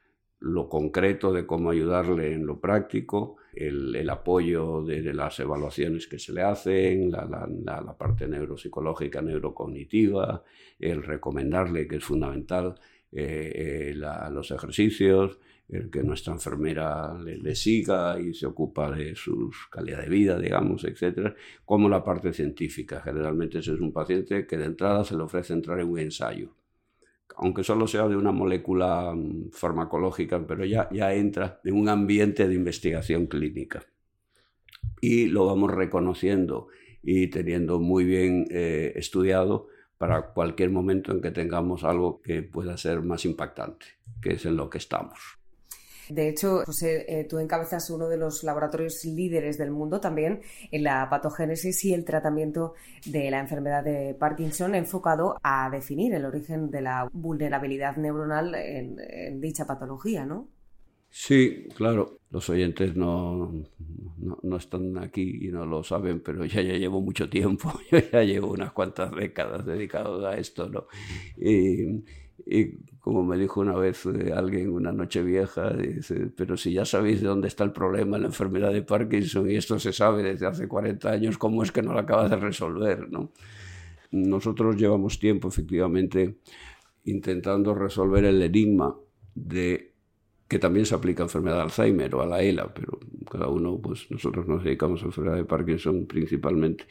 [0.40, 6.32] lo concreto de cómo ayudarle en lo práctico, el, apoyo de, las evaluaciones que se
[6.32, 10.42] le hacen, la, parte neuropsicológica, neurocognitiva,
[10.78, 12.74] el recomendarle, que es fundamental,
[13.14, 19.50] eh, eh, los ejercicios, el que nuestra enfermera le, siga y se ocupa de su
[19.70, 23.00] calidad de vida, digamos, etcétera, como la parte científica.
[23.00, 26.50] Generalmente ese es un paciente que de entrada se le ofrece entrar en un ensayo
[27.36, 32.46] aunque solo sea de una molécula mm, farmacológica, pero ya, ya entra en un ambiente
[32.46, 33.84] de investigación clínica.
[35.00, 36.68] Y lo vamos reconociendo
[37.02, 42.76] y teniendo muy bien eh, estudiado para cualquier momento en que tengamos algo que pueda
[42.76, 43.86] ser más impactante,
[44.20, 45.38] que es en lo que estamos.
[46.08, 50.82] De hecho, José, eh, tú encabezas uno de los laboratorios líderes del mundo también en
[50.82, 52.74] la patogénesis y el tratamiento
[53.06, 59.40] de la enfermedad de Parkinson enfocado a definir el origen de la vulnerabilidad neuronal en,
[59.40, 60.48] dicha patología, ¿no?
[61.16, 62.18] Sí, claro.
[62.30, 63.52] Los oyentes no,
[64.42, 68.24] no, están aquí y no lo saben, pero ya, ya llevo mucho tiempo, yo ya
[68.24, 70.88] llevo unas cuantas décadas dedicado a esto, ¿no?
[71.36, 72.02] Y,
[72.44, 76.84] y como me dijo una vez eh, alguien una noche vieja, dice, pero si ya
[76.84, 80.46] sabéis de dónde está el problema, la enfermedad de Parkinson, y esto se sabe desde
[80.46, 83.08] hace 40 años, ¿cómo es que no lo acabas de resolver?
[83.08, 83.30] ¿no?
[84.10, 86.38] Nosotros llevamos tiempo, efectivamente,
[87.04, 88.96] intentando resolver el enigma
[89.36, 89.93] de
[90.48, 92.98] que también se aplica a enfermedad de Alzheimer o a la ELA, pero
[93.30, 96.84] cada uno, pues nosotros nos dedicamos a enfermedad de Parkinson principalmente,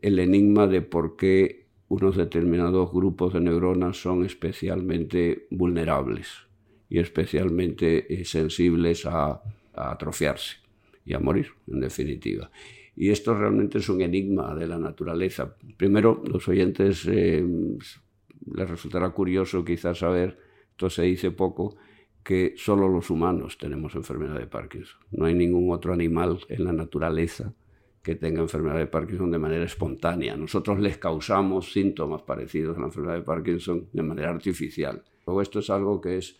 [0.00, 6.28] el enigma de por qué unos determinados grupos de neuronas son especialmente vulnerables
[6.88, 9.42] y especialmente eh, sensibles a,
[9.74, 10.56] atrofiarse
[11.04, 12.50] y a morir, en definitiva.
[12.94, 15.56] Y esto realmente es un enigma de la naturaleza.
[15.78, 17.42] Primero, los oyentes eh,
[18.54, 20.38] les resultará curioso quizás saber,
[20.70, 21.76] esto se dice poco,
[22.22, 25.00] que solo los humanos tenemos enfermedad de Parkinson.
[25.10, 27.54] No hay ningún otro animal en la naturaleza
[28.02, 30.36] que tenga enfermedad de Parkinson de manera espontánea.
[30.36, 35.02] Nosotros les causamos síntomas parecidos a la enfermedad de Parkinson de manera artificial.
[35.40, 36.38] Esto es algo que es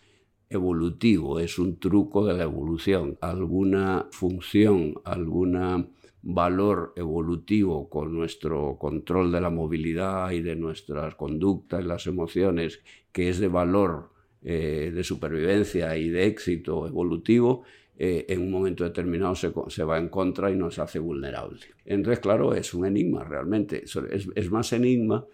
[0.49, 3.17] evolutivo, es un truco de la evolución.
[3.21, 5.89] Alguna función, algún
[6.21, 12.81] valor evolutivo con nuestro control de la movilidad y de nuestras conductas y las emociones,
[13.11, 14.12] que es de valor
[14.45, 17.63] eh, de supervivencia y de éxito evolutivo,
[17.97, 21.61] eh, en un momento determinado se, va en contra y nos hace vulnerable.
[21.85, 23.85] Entonces, claro, es un enigma realmente.
[23.85, 25.25] Es, más enigma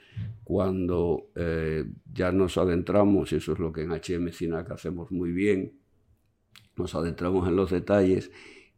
[0.44, 5.32] cuando eh, ya nos adentramos, y eso es lo que en HM CINAC hacemos muy
[5.32, 5.74] bien,
[6.76, 8.30] nos adentramos en los detalles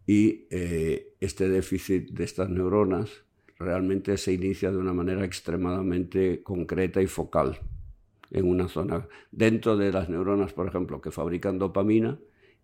[0.08, 3.26] y este déficit de estas neuronas
[3.60, 7.60] realmente se inicia de una manera extremadamente concreta y focal
[8.32, 9.08] en una zona.
[9.32, 12.20] Dentro de las neuronas, por ejemplo, que fabrican dopamina,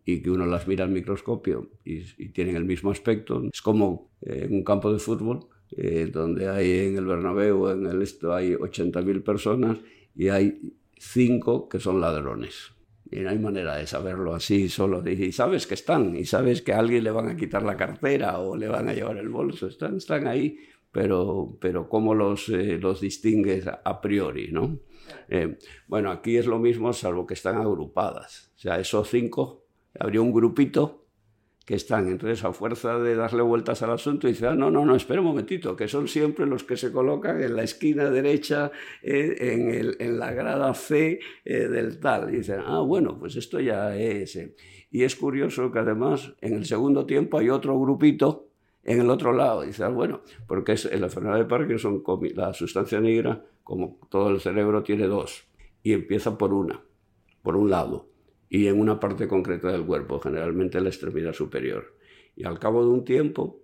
[0.08, 3.44] y que uno las mira al microscopio y, tienen el mismo aspecto.
[3.52, 7.86] Es como eh, en un campo de fútbol, eh, donde hay en el Bernabéu, en
[7.86, 9.80] el esto, hay 80.000 personas
[10.16, 10.62] y hay
[10.98, 12.72] cinco que son ladrones.
[13.12, 15.04] Y no hay manera de saberlo así solo.
[15.06, 18.40] Y sabes que están, y sabes que a alguien le van a quitar la cartera
[18.40, 19.68] o le van a llevar el bolso.
[19.68, 20.58] Están, están ahí,
[20.92, 24.52] pero, pero ¿cómo los, eh, los distingues a priori?
[24.52, 24.80] ¿no?
[25.30, 28.52] Eh, bueno, aquí es lo mismo, salvo que están agrupadas.
[28.56, 29.66] O sea, esos cinco,
[30.00, 31.08] habría un grupito
[31.66, 32.08] que están.
[32.08, 35.28] Entonces, a fuerza de darle vueltas al asunto, dice, ah, no, no, no, espera un
[35.28, 38.72] momentito, que son siempre los que se colocan en la esquina derecha,
[39.02, 42.34] eh, en, la grada C eh, del tal.
[42.34, 44.40] Y dicen, ah, bueno, pues esto ya es...
[44.90, 48.47] Y es curioso que además, en el segundo tiempo hay otro grupito
[48.88, 49.62] en el otro lado.
[49.62, 54.30] Dice, ah, bueno, porque es, en la enfermedad de Parkinson, la sustancia negra, como todo
[54.30, 55.48] el cerebro, tiene dos.
[55.84, 56.82] Y empieza por una,
[57.44, 58.10] por un lado
[58.50, 61.96] y en una parte concreta del cuerpo, generalmente en la extremidad superior.
[62.36, 63.62] Y al cabo de un tiempo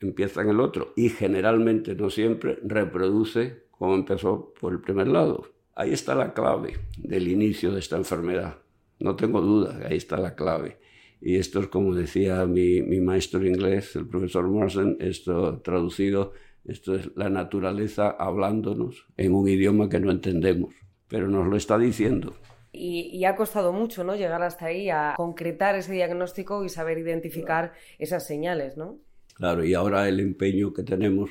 [0.00, 5.46] empieza en el otro y generalmente, no siempre, reproduce como empezó por el primer lado.
[5.74, 8.58] Ahí está la clave del inicio de esta enfermedad.
[9.00, 10.78] No tengo duda, ahí está la clave.
[11.24, 16.32] Y esto es como decía mi, mi maestro inglés, el profesor Morrison, esto traducido,
[16.64, 20.74] esto es la naturaleza hablándonos en un idioma que no entendemos,
[21.06, 22.34] pero nos lo está diciendo.
[22.72, 24.16] Y, ha costado mucho, ¿no?
[24.16, 28.98] Llegar hasta ahí a concretar ese diagnóstico y saber identificar esas señales, ¿no?
[29.34, 31.30] Claro, y ahora el empeño que tenemos,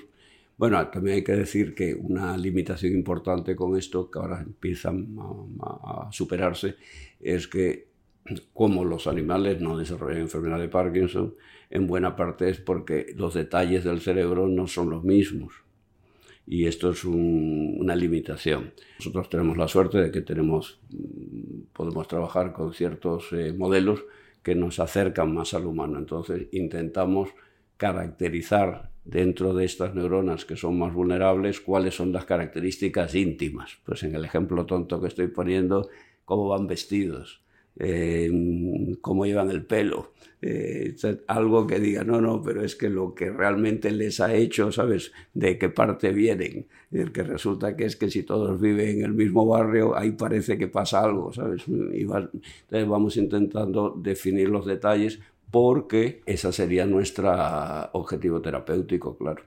[0.56, 6.08] bueno, también hay que decir que una limitación importante con esto, que ahora empiezan a,
[6.08, 6.76] a superarse,
[7.20, 7.91] es que
[8.54, 11.36] como los animales no desarrollan enfermedad de Parkinson,
[11.70, 15.54] en buena parte es porque los detalles del cerebro no son los mismos
[16.46, 18.74] y esto es una limitación.
[19.00, 24.04] Nosotros tenemos la suerte de que tenemos, mm, podemos trabajar con ciertos eh, modelos
[24.44, 25.98] que nos acercan más al humano.
[26.00, 27.30] Entonces intentamos
[27.78, 33.78] caracterizar dentro de estas neuronas que son más vulnerables cuáles son las características íntimas.
[33.86, 35.90] Pues en el ejemplo tonto que estoy poniendo,
[36.26, 37.42] cómo van vestidos,
[37.78, 38.30] eh,
[39.02, 40.96] cómo llevan el pelo, eh,
[41.28, 45.12] algo que diga, no, no, pero es que lo que realmente les ha hecho, ¿sabes?
[45.34, 46.68] De qué parte vienen.
[46.92, 50.58] El que resulta que es que si todos viven en el mismo barrio, ahí parece
[50.58, 51.68] que pasa algo, ¿sabes?
[51.68, 55.20] Y entonces vamos intentando definir los detalles
[55.52, 57.32] porque ese sería nuestro
[57.94, 59.44] objetivo terapéutico, claro.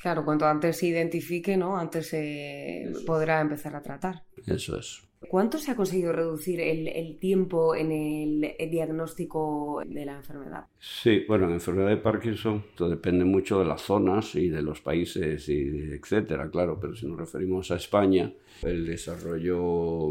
[0.00, 1.76] Claro, cuanto antes se identifique, ¿no?
[1.76, 4.24] Antes se podrá empezar a tratar.
[4.46, 5.11] Eso es.
[5.28, 10.66] ¿Cuánto se ha conseguido reducir el, tiempo en el, diagnóstico de la enfermedad?
[10.78, 14.80] Sí, bueno, la enfermedad de Parkinson esto depende mucho de las zonas y de los
[14.80, 18.32] países, y etcétera, claro, pero si nos referimos a España,
[18.62, 20.08] el desarrollo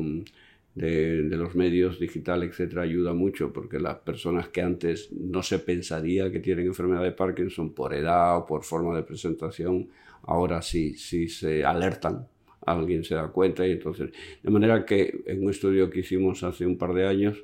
[0.75, 5.59] de, de, los medios digital, etcétera, ayuda mucho porque las personas que antes no se
[5.59, 9.89] pensaría que tienen enfermedad de Parkinson por edad o por forma de presentación,
[10.23, 12.27] ahora sí, sí se alertan
[12.65, 14.11] alguien se da cuenta y entonces...
[14.41, 17.43] De manera que en un estudio que hicimos hace un par de años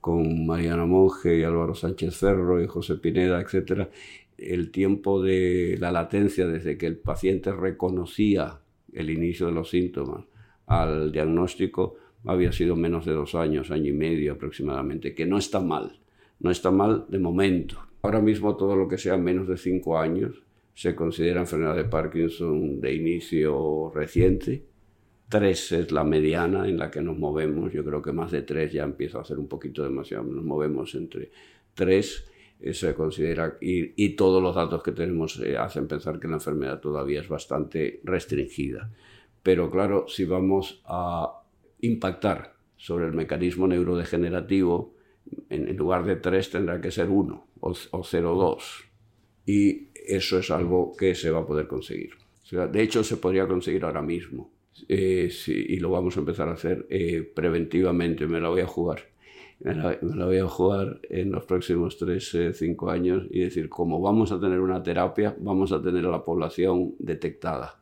[0.00, 3.88] con Mariana Monge y Álvaro Sánchez Ferro y José Pineda, etc.,
[4.38, 8.60] el tiempo de la latencia desde que el paciente reconocía
[8.92, 10.24] el inicio de los síntomas
[10.70, 15.60] al diagnóstico había sido menos de dos años, año y medio aproximadamente, que no está
[15.60, 15.98] mal,
[16.38, 17.76] no está mal de momento.
[18.02, 20.42] Ahora mismo todo lo que sea menos de cinco años
[20.74, 24.64] se considera enfermedad de Parkinson de inicio reciente.
[25.28, 27.72] Tres es la mediana en la que nos movemos.
[27.72, 30.24] Yo creo que más de tres ya empieza a ser un poquito demasiado.
[30.24, 31.30] Nos movemos entre
[31.74, 32.24] tres.
[32.60, 36.80] Eh, se considera, y, todos los datos que tenemos eh, hacen pensar que la enfermedad
[36.80, 38.90] todavía es bastante restringida.
[39.42, 41.42] Pero claro, si vamos a
[41.80, 44.94] impactar sobre el mecanismo neurodegenerativo,
[45.48, 48.89] en, lugar de tres tendrá que ser uno o, o 0,2.
[49.46, 52.10] Y eso es algo que se va a poder conseguir.
[52.50, 54.50] de hecho, se podría conseguir ahora mismo.
[54.88, 58.26] Eh, y lo vamos a empezar a hacer eh, preventivamente.
[58.26, 59.00] Me la voy a jugar.
[59.60, 64.00] Me la, voy a jugar en los próximos 3, 5 eh, años y decir, como
[64.00, 67.78] vamos a tener una terapia, vamos a tener a la población detectada.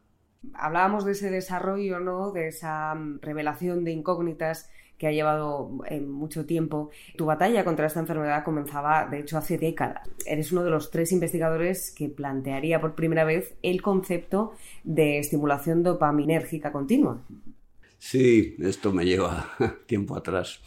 [0.54, 2.32] Hablábamos de ese desarrollo, ¿no?
[2.32, 6.90] de esa mm, revelación de incógnitas que ha llevado eh, mucho tiempo.
[7.16, 10.08] Tu batalla contra esta enfermedad comenzaba, de hecho, hace décadas.
[10.26, 14.52] Eres uno de los tres investigadores que plantearía por primera vez el concepto
[14.84, 17.22] de estimulación dopaminérgica continua.
[17.98, 19.50] Sí, esto me lleva
[19.86, 20.60] tiempo atrás.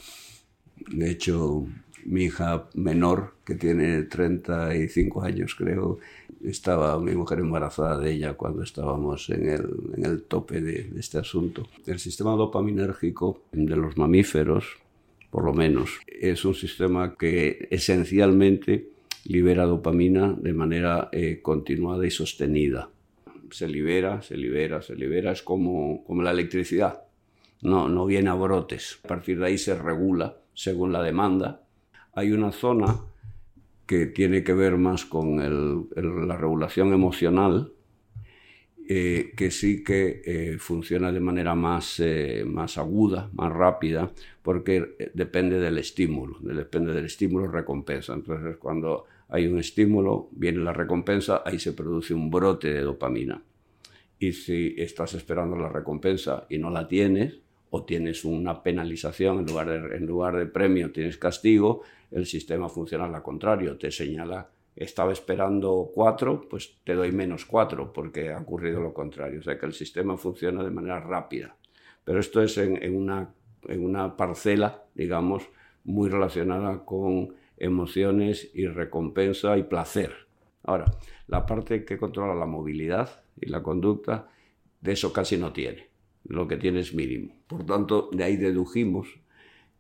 [0.90, 1.66] De hecho,
[2.06, 6.00] mi hija menor, que tiene 35 años creo,
[6.44, 11.20] estaba mi mujer embarazada de ella cuando estábamos en el, en el tope de, este
[11.20, 11.68] asunto.
[11.86, 14.78] El sistema dopaminérgico de los mamíferos,
[15.30, 18.90] por lo menos, es un sistema que esencialmente
[19.26, 22.90] libera dopamina de manera eh, continuada y sostenida.
[23.52, 27.04] Se libera, se libera, se libera, es como, como la electricidad.
[27.62, 29.00] No, no viene a brotes.
[29.04, 31.62] A partir de ahí se regula según la demanda
[32.14, 33.00] hay una zona
[33.86, 35.38] que tiene que ver más con
[35.96, 37.74] la regulación emocional
[38.94, 45.12] eh, que sí que eh, funciona de manera más, eh, más aguda, más rápida, porque
[45.14, 48.14] depende del estímulo, depende del estímulo recompensa.
[48.14, 53.42] Entonces, cuando hay un estímulo, viene la recompensa, ahí se produce un brote de dopamina.
[54.20, 57.40] Y si estás esperando la recompensa y no la tienes,
[57.70, 63.06] o tienes una penalización en lugar en lugar de premio, tienes castigo, el sistema funciona
[63.06, 68.82] al contrario, te señala estaba esperando cuatro, pues te doy menos cuatro porque ha ocurrido
[68.82, 69.40] lo contrario.
[69.40, 71.56] O sea que el sistema funciona de manera rápida.
[72.04, 73.34] Pero esto es en, una,
[73.68, 75.44] en una parcela, digamos,
[75.84, 80.12] muy relacionada con emociones y recompensa y placer.
[80.64, 80.86] Ahora,
[81.28, 84.30] la parte que controla la movilidad y la conducta,
[84.80, 85.90] de eso casi no tiene.
[86.24, 87.36] Lo que tiene es mínimo.
[87.48, 89.08] Por tanto, de ahí dedujimos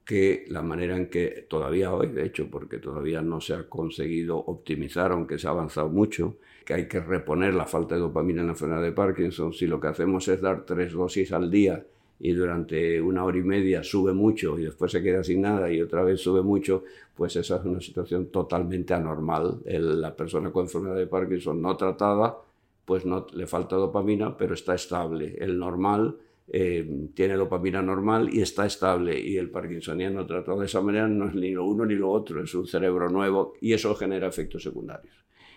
[0.06, 4.38] que la manera en que todavía hoy, de hecho, porque todavía no se ha conseguido
[4.38, 8.48] optimizar, aunque se ha avanzado mucho, que hay que reponer la falta de dopamina en
[8.48, 11.86] la enfermedad de Parkinson, si lo que hacemos es dar tres dosis al día
[12.24, 15.82] y durante una hora y media sube mucho y después se queda sin nada y
[15.82, 16.84] otra vez sube mucho,
[17.16, 19.60] pues esa es una situación totalmente anormal.
[19.66, 22.38] la persona con enfermedad de Parkinson no tratada,
[22.86, 25.36] pues no le falta dopamina, pero está estable.
[25.40, 26.16] El normal
[26.48, 29.20] eh, tiene dopamina normal y está estable.
[29.20, 32.44] Y el parkinsoniano tratado de esa manera no es ni lo uno ni lo otro,
[32.44, 35.16] es un cerebro nuevo y eso genera efectos secundarios.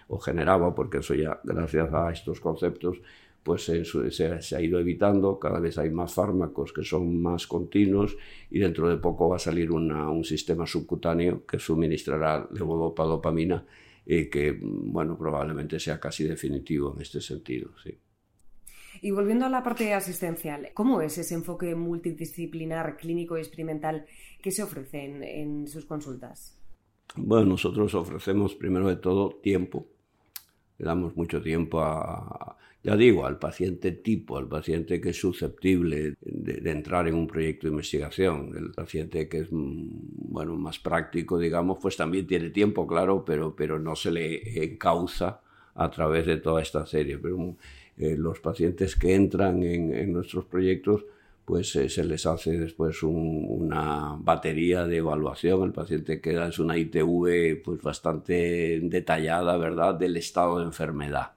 [0.08, 3.00] O generaba, porque eso ya, gracias a estos conceptos,
[3.42, 8.16] pues se, ha ido evitando, cada vez hay más fármacos que son más continuos
[8.50, 13.66] y dentro de poco va a salir un sistema subcutáneo que suministrará levodopamina
[14.06, 17.98] y que, bueno, probablemente sea casi definitivo en este sentido, sí.
[19.04, 24.06] Y volviendo a la parte asistencial, ¿cómo es ese enfoque multidisciplinar, clínico y experimental
[24.40, 26.58] que se ofrece en, sus consultas?
[27.14, 29.86] Bueno, nosotros ofrecemos primero de todo tiempo.
[30.78, 36.14] Le damos mucho tiempo a, ya digo, al paciente tipo, al paciente que es susceptible
[36.22, 38.56] de, entrar en un proyecto de investigación.
[38.56, 43.54] El paciente que es mm, bueno, más práctico, digamos, pues también tiene tiempo, claro, pero,
[43.54, 45.42] pero no se le encauza
[45.74, 47.18] a través de toda esta serie.
[47.18, 47.56] Pero
[47.96, 51.04] eh, los pacientes que entran en, nuestros proyectos,
[51.44, 55.62] pues eh, se les hace después una batería de evaluación.
[55.62, 61.32] El paciente queda, es una ITV pues bastante detallada, ¿verdad?, del estado de enfermedad,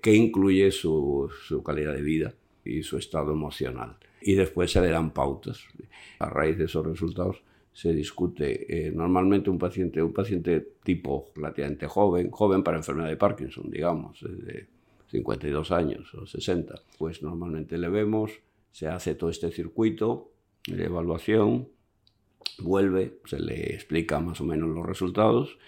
[0.00, 1.28] que incluye su,
[1.64, 2.34] calidad de vida
[2.64, 3.96] y su estado emocional.
[4.22, 5.64] Y después se le dan pautas.
[6.20, 11.86] A raíz de esos resultados se discute eh, normalmente un paciente, un paciente tipo relativamente
[11.86, 14.22] joven, joven para enfermedad de Parkinson, digamos,
[15.10, 18.32] 52 años o 60, pues normalmente le vemos,
[18.70, 20.32] se hace todo este circuito
[20.66, 21.68] de evaluación,
[22.58, 25.58] vuelve, se le explica más o menos los resultados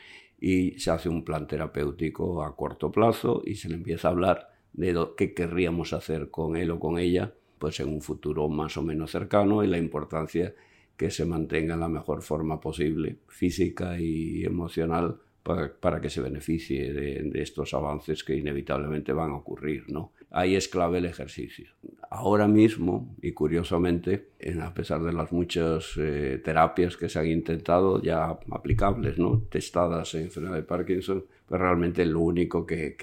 [0.41, 4.53] y se hace un plan terapéutico a corto plazo y se le empieza a hablar
[4.73, 8.83] de qué querríamos hacer con él o con ella pues en un futuro más o
[8.83, 10.55] menos cercano y la importancia
[10.97, 16.93] que se mantenga en la mejor forma posible, física y emocional, para, que se beneficie
[16.93, 19.85] de, estos avances que inevitablemente van a ocurrir.
[19.89, 20.13] ¿no?
[20.33, 21.69] Ahí es clave el ejercicio.
[22.11, 24.31] Ahora mismo, y curiosamente,
[24.61, 29.43] a pesar de las muchas eh, terapias que se han intentado ya aplicables, ¿no?
[29.51, 32.97] testadas en enfermedad de Parkinson, pues realmente lo único que,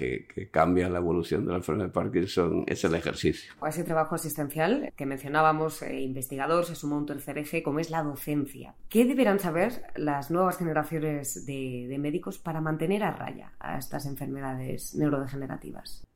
[0.50, 3.52] cambia la evolución de la enfermedad de Parkinson es el ejercicio.
[3.60, 7.90] A ese trabajo asistencial que mencionábamos, eh, investigador, se suma un tercer eje, como es
[7.90, 8.74] la docencia.
[8.88, 14.96] ¿Qué deberán saber las nuevas generaciones de, médicos para mantener a raya a estas enfermedades
[14.96, 16.09] neurodegenerativas?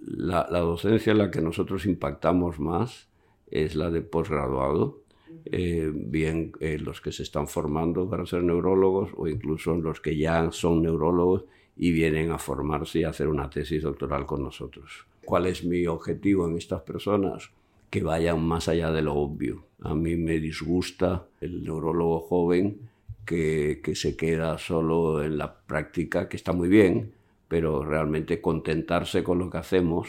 [0.00, 3.08] La, docencia en la que nosotros impactamos más
[3.50, 5.02] es la de posgraduado,
[5.44, 10.16] eh, bien eh, los que se están formando para ser neurólogos o incluso los que
[10.16, 11.44] ya son neurólogos
[11.76, 15.06] y vienen a formarse y a hacer una tesis doctoral con nosotros.
[15.24, 17.50] ¿Cuál es mi objetivo en estas personas?
[17.88, 19.64] Que vayan más allá de lo obvio.
[19.82, 22.90] A mí me disgusta el neurólogo joven
[23.24, 27.12] que, que se queda solo en la práctica, que está muy bien,
[27.50, 30.08] pero realmente contentarse con lo que hacemos,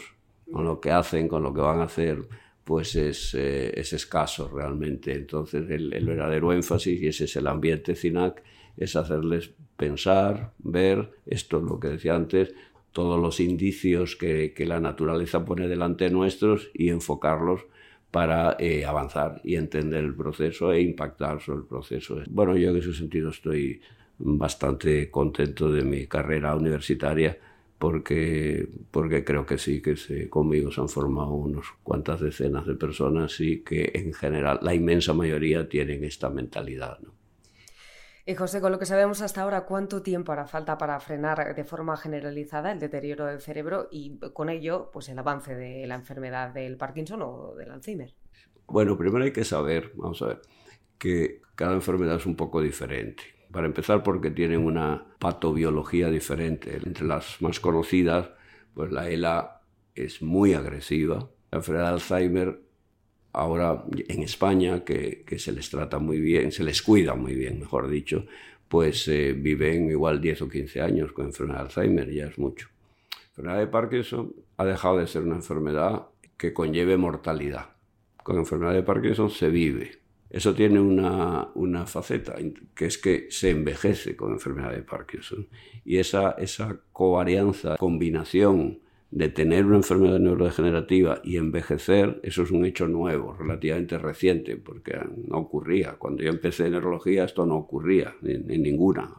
[0.52, 2.20] con lo que hacen, con lo que van a hacer,
[2.62, 5.12] pues es, eh, es escaso realmente.
[5.12, 8.44] Entonces el, verdadero énfasis, y ese es el ambiente CINAC,
[8.76, 12.54] es hacerles pensar, ver, esto es lo que decía antes,
[12.92, 17.62] todos los indicios que, la naturaleza pone delante nuestros y enfocarlos
[18.12, 22.22] para eh, avanzar y entender el proceso e impactar sobre el proceso.
[22.30, 23.80] Bueno, yo en ese sentido estoy
[24.18, 27.38] bastante contento de mi carrera universitaria
[27.78, 32.74] porque, porque creo que sí, que se, conmigo se han formado unas cuantas decenas de
[32.74, 37.00] personas y que en general la inmensa mayoría tienen esta mentalidad.
[37.00, 37.12] ¿no?
[38.24, 41.64] Y José, con lo que sabemos hasta ahora, ¿cuánto tiempo hará falta para frenar de
[41.64, 46.54] forma generalizada el deterioro del cerebro y con ello pues el avance de la enfermedad
[46.54, 48.14] del Parkinson o del Alzheimer?
[48.68, 50.42] Bueno, primero hay que saber, vamos a ver,
[50.98, 53.24] que cada enfermedad es un poco diferente.
[53.52, 56.80] Para empezar, porque tienen una patobiología diferente.
[56.84, 58.30] Entre las más conocidas,
[58.74, 59.60] pues la ELA
[59.94, 61.28] es muy agresiva.
[61.50, 62.60] La enfermedad de Alzheimer
[63.32, 67.88] ahora en España, que, se les trata muy bien, se les cuida muy bien, mejor
[67.88, 68.26] dicho,
[68.68, 72.68] pues eh, viven igual 10 o 15 años con enfermedad de Alzheimer, ya es mucho.
[73.10, 77.70] La enfermedad de Parkinson ha dejado de ser una enfermedad que conlleve mortalidad.
[78.22, 80.01] Con enfermedad de Parkinson se vive.
[80.32, 82.34] Eso tiene una, una faceta,
[82.74, 85.46] que es que se envejece con enfermedad de Parkinson.
[85.84, 88.78] Y esa, esa covarianza, combinación
[89.10, 94.98] de tener una enfermedad neurodegenerativa y envejecer, eso es un hecho nuevo, relativamente reciente, porque
[95.28, 95.96] no ocurría.
[95.98, 99.10] Cuando yo empecé en neurología esto no ocurría en, ninguna.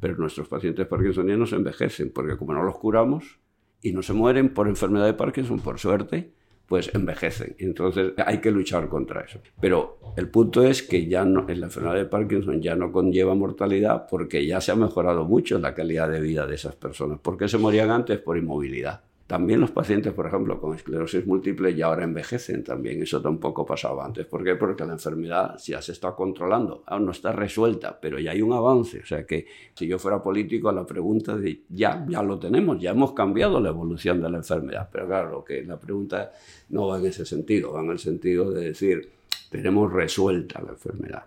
[0.00, 3.38] pero nuestros pacientes parkinsonianos envejecen, porque como no los curamos
[3.82, 6.32] y no se mueren por enfermedad de Parkinson, por suerte,
[6.70, 7.56] pues envejecen.
[7.58, 9.40] Entonces hay que luchar contra eso.
[9.60, 13.34] Pero el punto es que ya no, en la enfermedad de Parkinson ya no conlleva
[13.34, 17.18] mortalidad porque ya se ha mejorado mucho la calidad de vida de esas personas.
[17.18, 18.20] ¿Por qué se morían antes?
[18.20, 19.02] Por inmovilidad.
[19.30, 23.00] También los pacientes, por ejemplo, con esclerosis múltiple ya ahora envejecen también.
[23.00, 24.26] Eso tampoco pasaba antes.
[24.26, 24.56] ¿Por qué?
[24.56, 26.82] Porque la enfermedad ya se está controlando.
[26.84, 28.98] Aún no está resuelta, pero ya hay un avance.
[28.98, 32.90] O sea que si yo fuera político, la pregunta de ya, ya lo tenemos, ya
[32.90, 34.88] hemos cambiado la evolución de la enfermedad.
[34.90, 36.32] Pero claro, que la pregunta
[36.70, 39.12] no va en ese sentido, va en el sentido de decir,
[39.48, 41.22] tenemos resuelta la enfermedad.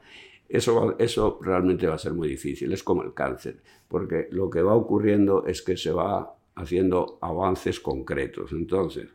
[0.49, 2.73] Eso, eso realmente va a ser muy difícil.
[2.73, 7.79] Es como el cáncer, porque lo que va ocurriendo es que se va haciendo avances
[7.79, 8.51] concretos.
[8.51, 9.09] Entonces,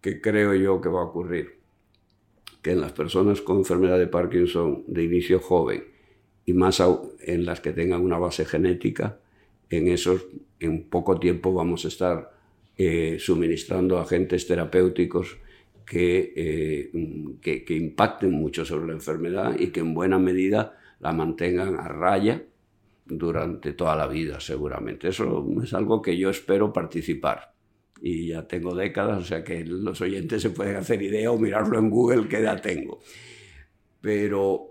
[0.00, 1.58] ¿qué creo yo que va a ocurrir?
[2.62, 5.84] Que en las personas con enfermedad de Parkinson de inicio joven
[6.44, 6.82] y más
[7.20, 9.18] en las que tengan una base genética,
[9.70, 10.26] en esos
[10.58, 12.32] en poco tiempo vamos a estar
[12.76, 15.38] eh, suministrando agentes terapéuticos
[15.92, 16.90] eh,
[17.40, 21.88] que, que impacten mucho sobre la enfermedad y que en buena medida la mantengan a
[21.88, 22.44] raya
[23.10, 25.08] durante toda la vida, seguramente.
[25.08, 27.54] Eso es algo que yo espero participar.
[28.00, 31.78] Y ya tengo décadas, o sea que los oyentes se pueden hacer idea o mirarlo
[31.78, 33.00] en Google qué edad tengo.
[34.00, 34.70] Pero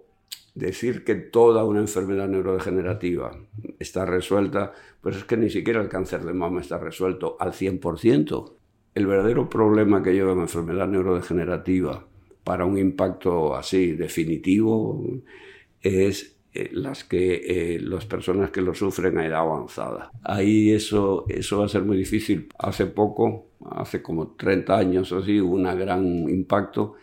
[0.55, 3.31] decir que toda una enfermedad neurodegenerativa
[3.77, 8.53] está resuelta, pues es que ni siquiera el cáncer de mama está resuelto al 100%.
[8.95, 12.07] El verdadero problema que lleva una enfermedad neurodegenerativa
[12.43, 15.03] para un impacto así definitivo
[15.81, 20.11] es eh, las que eh, las personas que lo sufren a edad avanzada.
[20.23, 22.49] Ahí eso, eso va a ser muy difícil.
[22.57, 26.95] Hace poco, hace como 30 años o así, hubo un gran impacto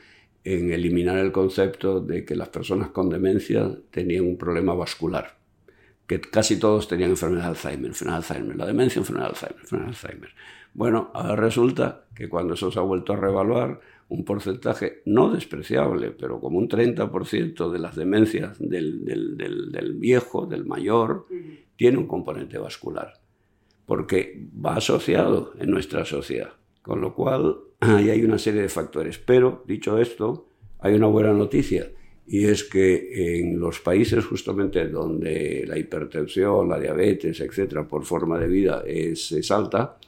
[0.42, 5.36] en eliminar el concepto de que las personas con demencia tenían un problema vascular,
[6.07, 9.61] que casi todos tenían enfermedad de Alzheimer, enfermedad de Alzheimer, la demencia, enfermedad de Alzheimer,
[9.62, 10.30] enfermedad de Alzheimer.
[10.74, 16.12] Bueno, ahora resulta que cuando eso se ha vuelto a reevaluar, un porcentaje no despreciable,
[16.12, 21.26] pero como un 30% de las demencias del, del, viejo, del mayor,
[21.76, 23.14] tiene un componente vascular,
[23.84, 26.52] porque va asociado en nuestra sociedad.
[26.82, 29.18] Con lo cual, ahí hay una serie de factores.
[29.18, 30.46] Pero, dicho esto,
[30.78, 31.90] hay una buena noticia,
[32.28, 38.38] y es que en los países justamente donde la hipertensión, la diabetes, etcétera, por forma
[38.38, 39.98] de vida es, es alta,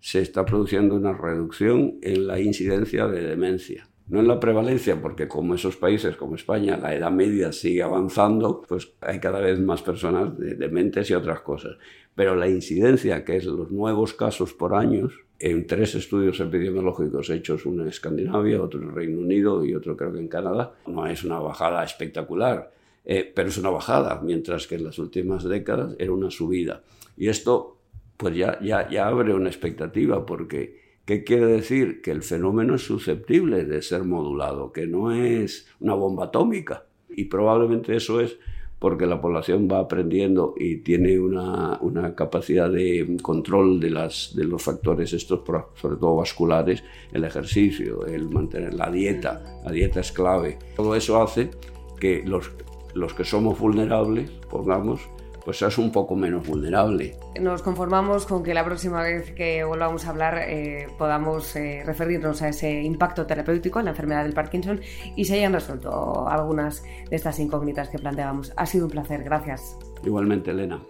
[0.00, 3.86] se está produciendo una reducción en la incidencia de demencia.
[4.08, 8.62] No en la prevalencia, porque como esos países como España la edad media sigue avanzando,
[8.68, 11.76] pues hay cada vez más personas de dementes y otras cosas.
[12.16, 17.64] Pero la incidencia, que es los nuevos casos por años, en tres estudios epidemiológicos hechos,
[17.66, 21.22] uno en Escandinavia, otro en Reino Unido y otro creo que en Canadá, no es
[21.22, 22.72] una bajada espectacular,
[23.04, 26.82] eh, pero es una bajada, mientras que en las últimas décadas era una subida.
[27.16, 27.79] Y esto
[28.20, 32.02] pues ya, ya, ya abre una expectativa, porque ¿qué quiere decir?
[32.02, 36.84] Que el fenómeno es susceptible de ser modulado, que no es una bomba atómica.
[37.08, 38.36] Y probablemente eso es
[38.78, 44.44] porque la población va aprendiendo y tiene una, una capacidad de control de, las, de
[44.44, 45.40] los factores estos,
[45.74, 50.58] sobre todo vasculares, el ejercicio, el mantener la dieta, la dieta es clave.
[50.76, 51.50] Todo eso hace
[51.98, 52.52] que los,
[52.94, 55.08] los que somos vulnerables, pongamos,
[55.50, 57.16] pues es un poco menos vulnerable.
[57.40, 62.40] Nos conformamos con que la próxima vez que volvamos a hablar eh, podamos eh, referirnos
[62.42, 64.80] a ese impacto terapéutico en la enfermedad del Parkinson
[65.16, 68.52] y se hayan resuelto algunas de estas incógnitas que planteábamos.
[68.54, 69.76] Ha sido un placer, gracias.
[70.04, 70.80] Igualmente, Elena.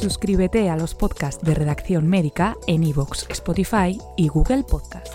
[0.00, 5.14] Suscríbete a los podcasts de Redacción Médica en iVoox, Spotify y Google Podcast.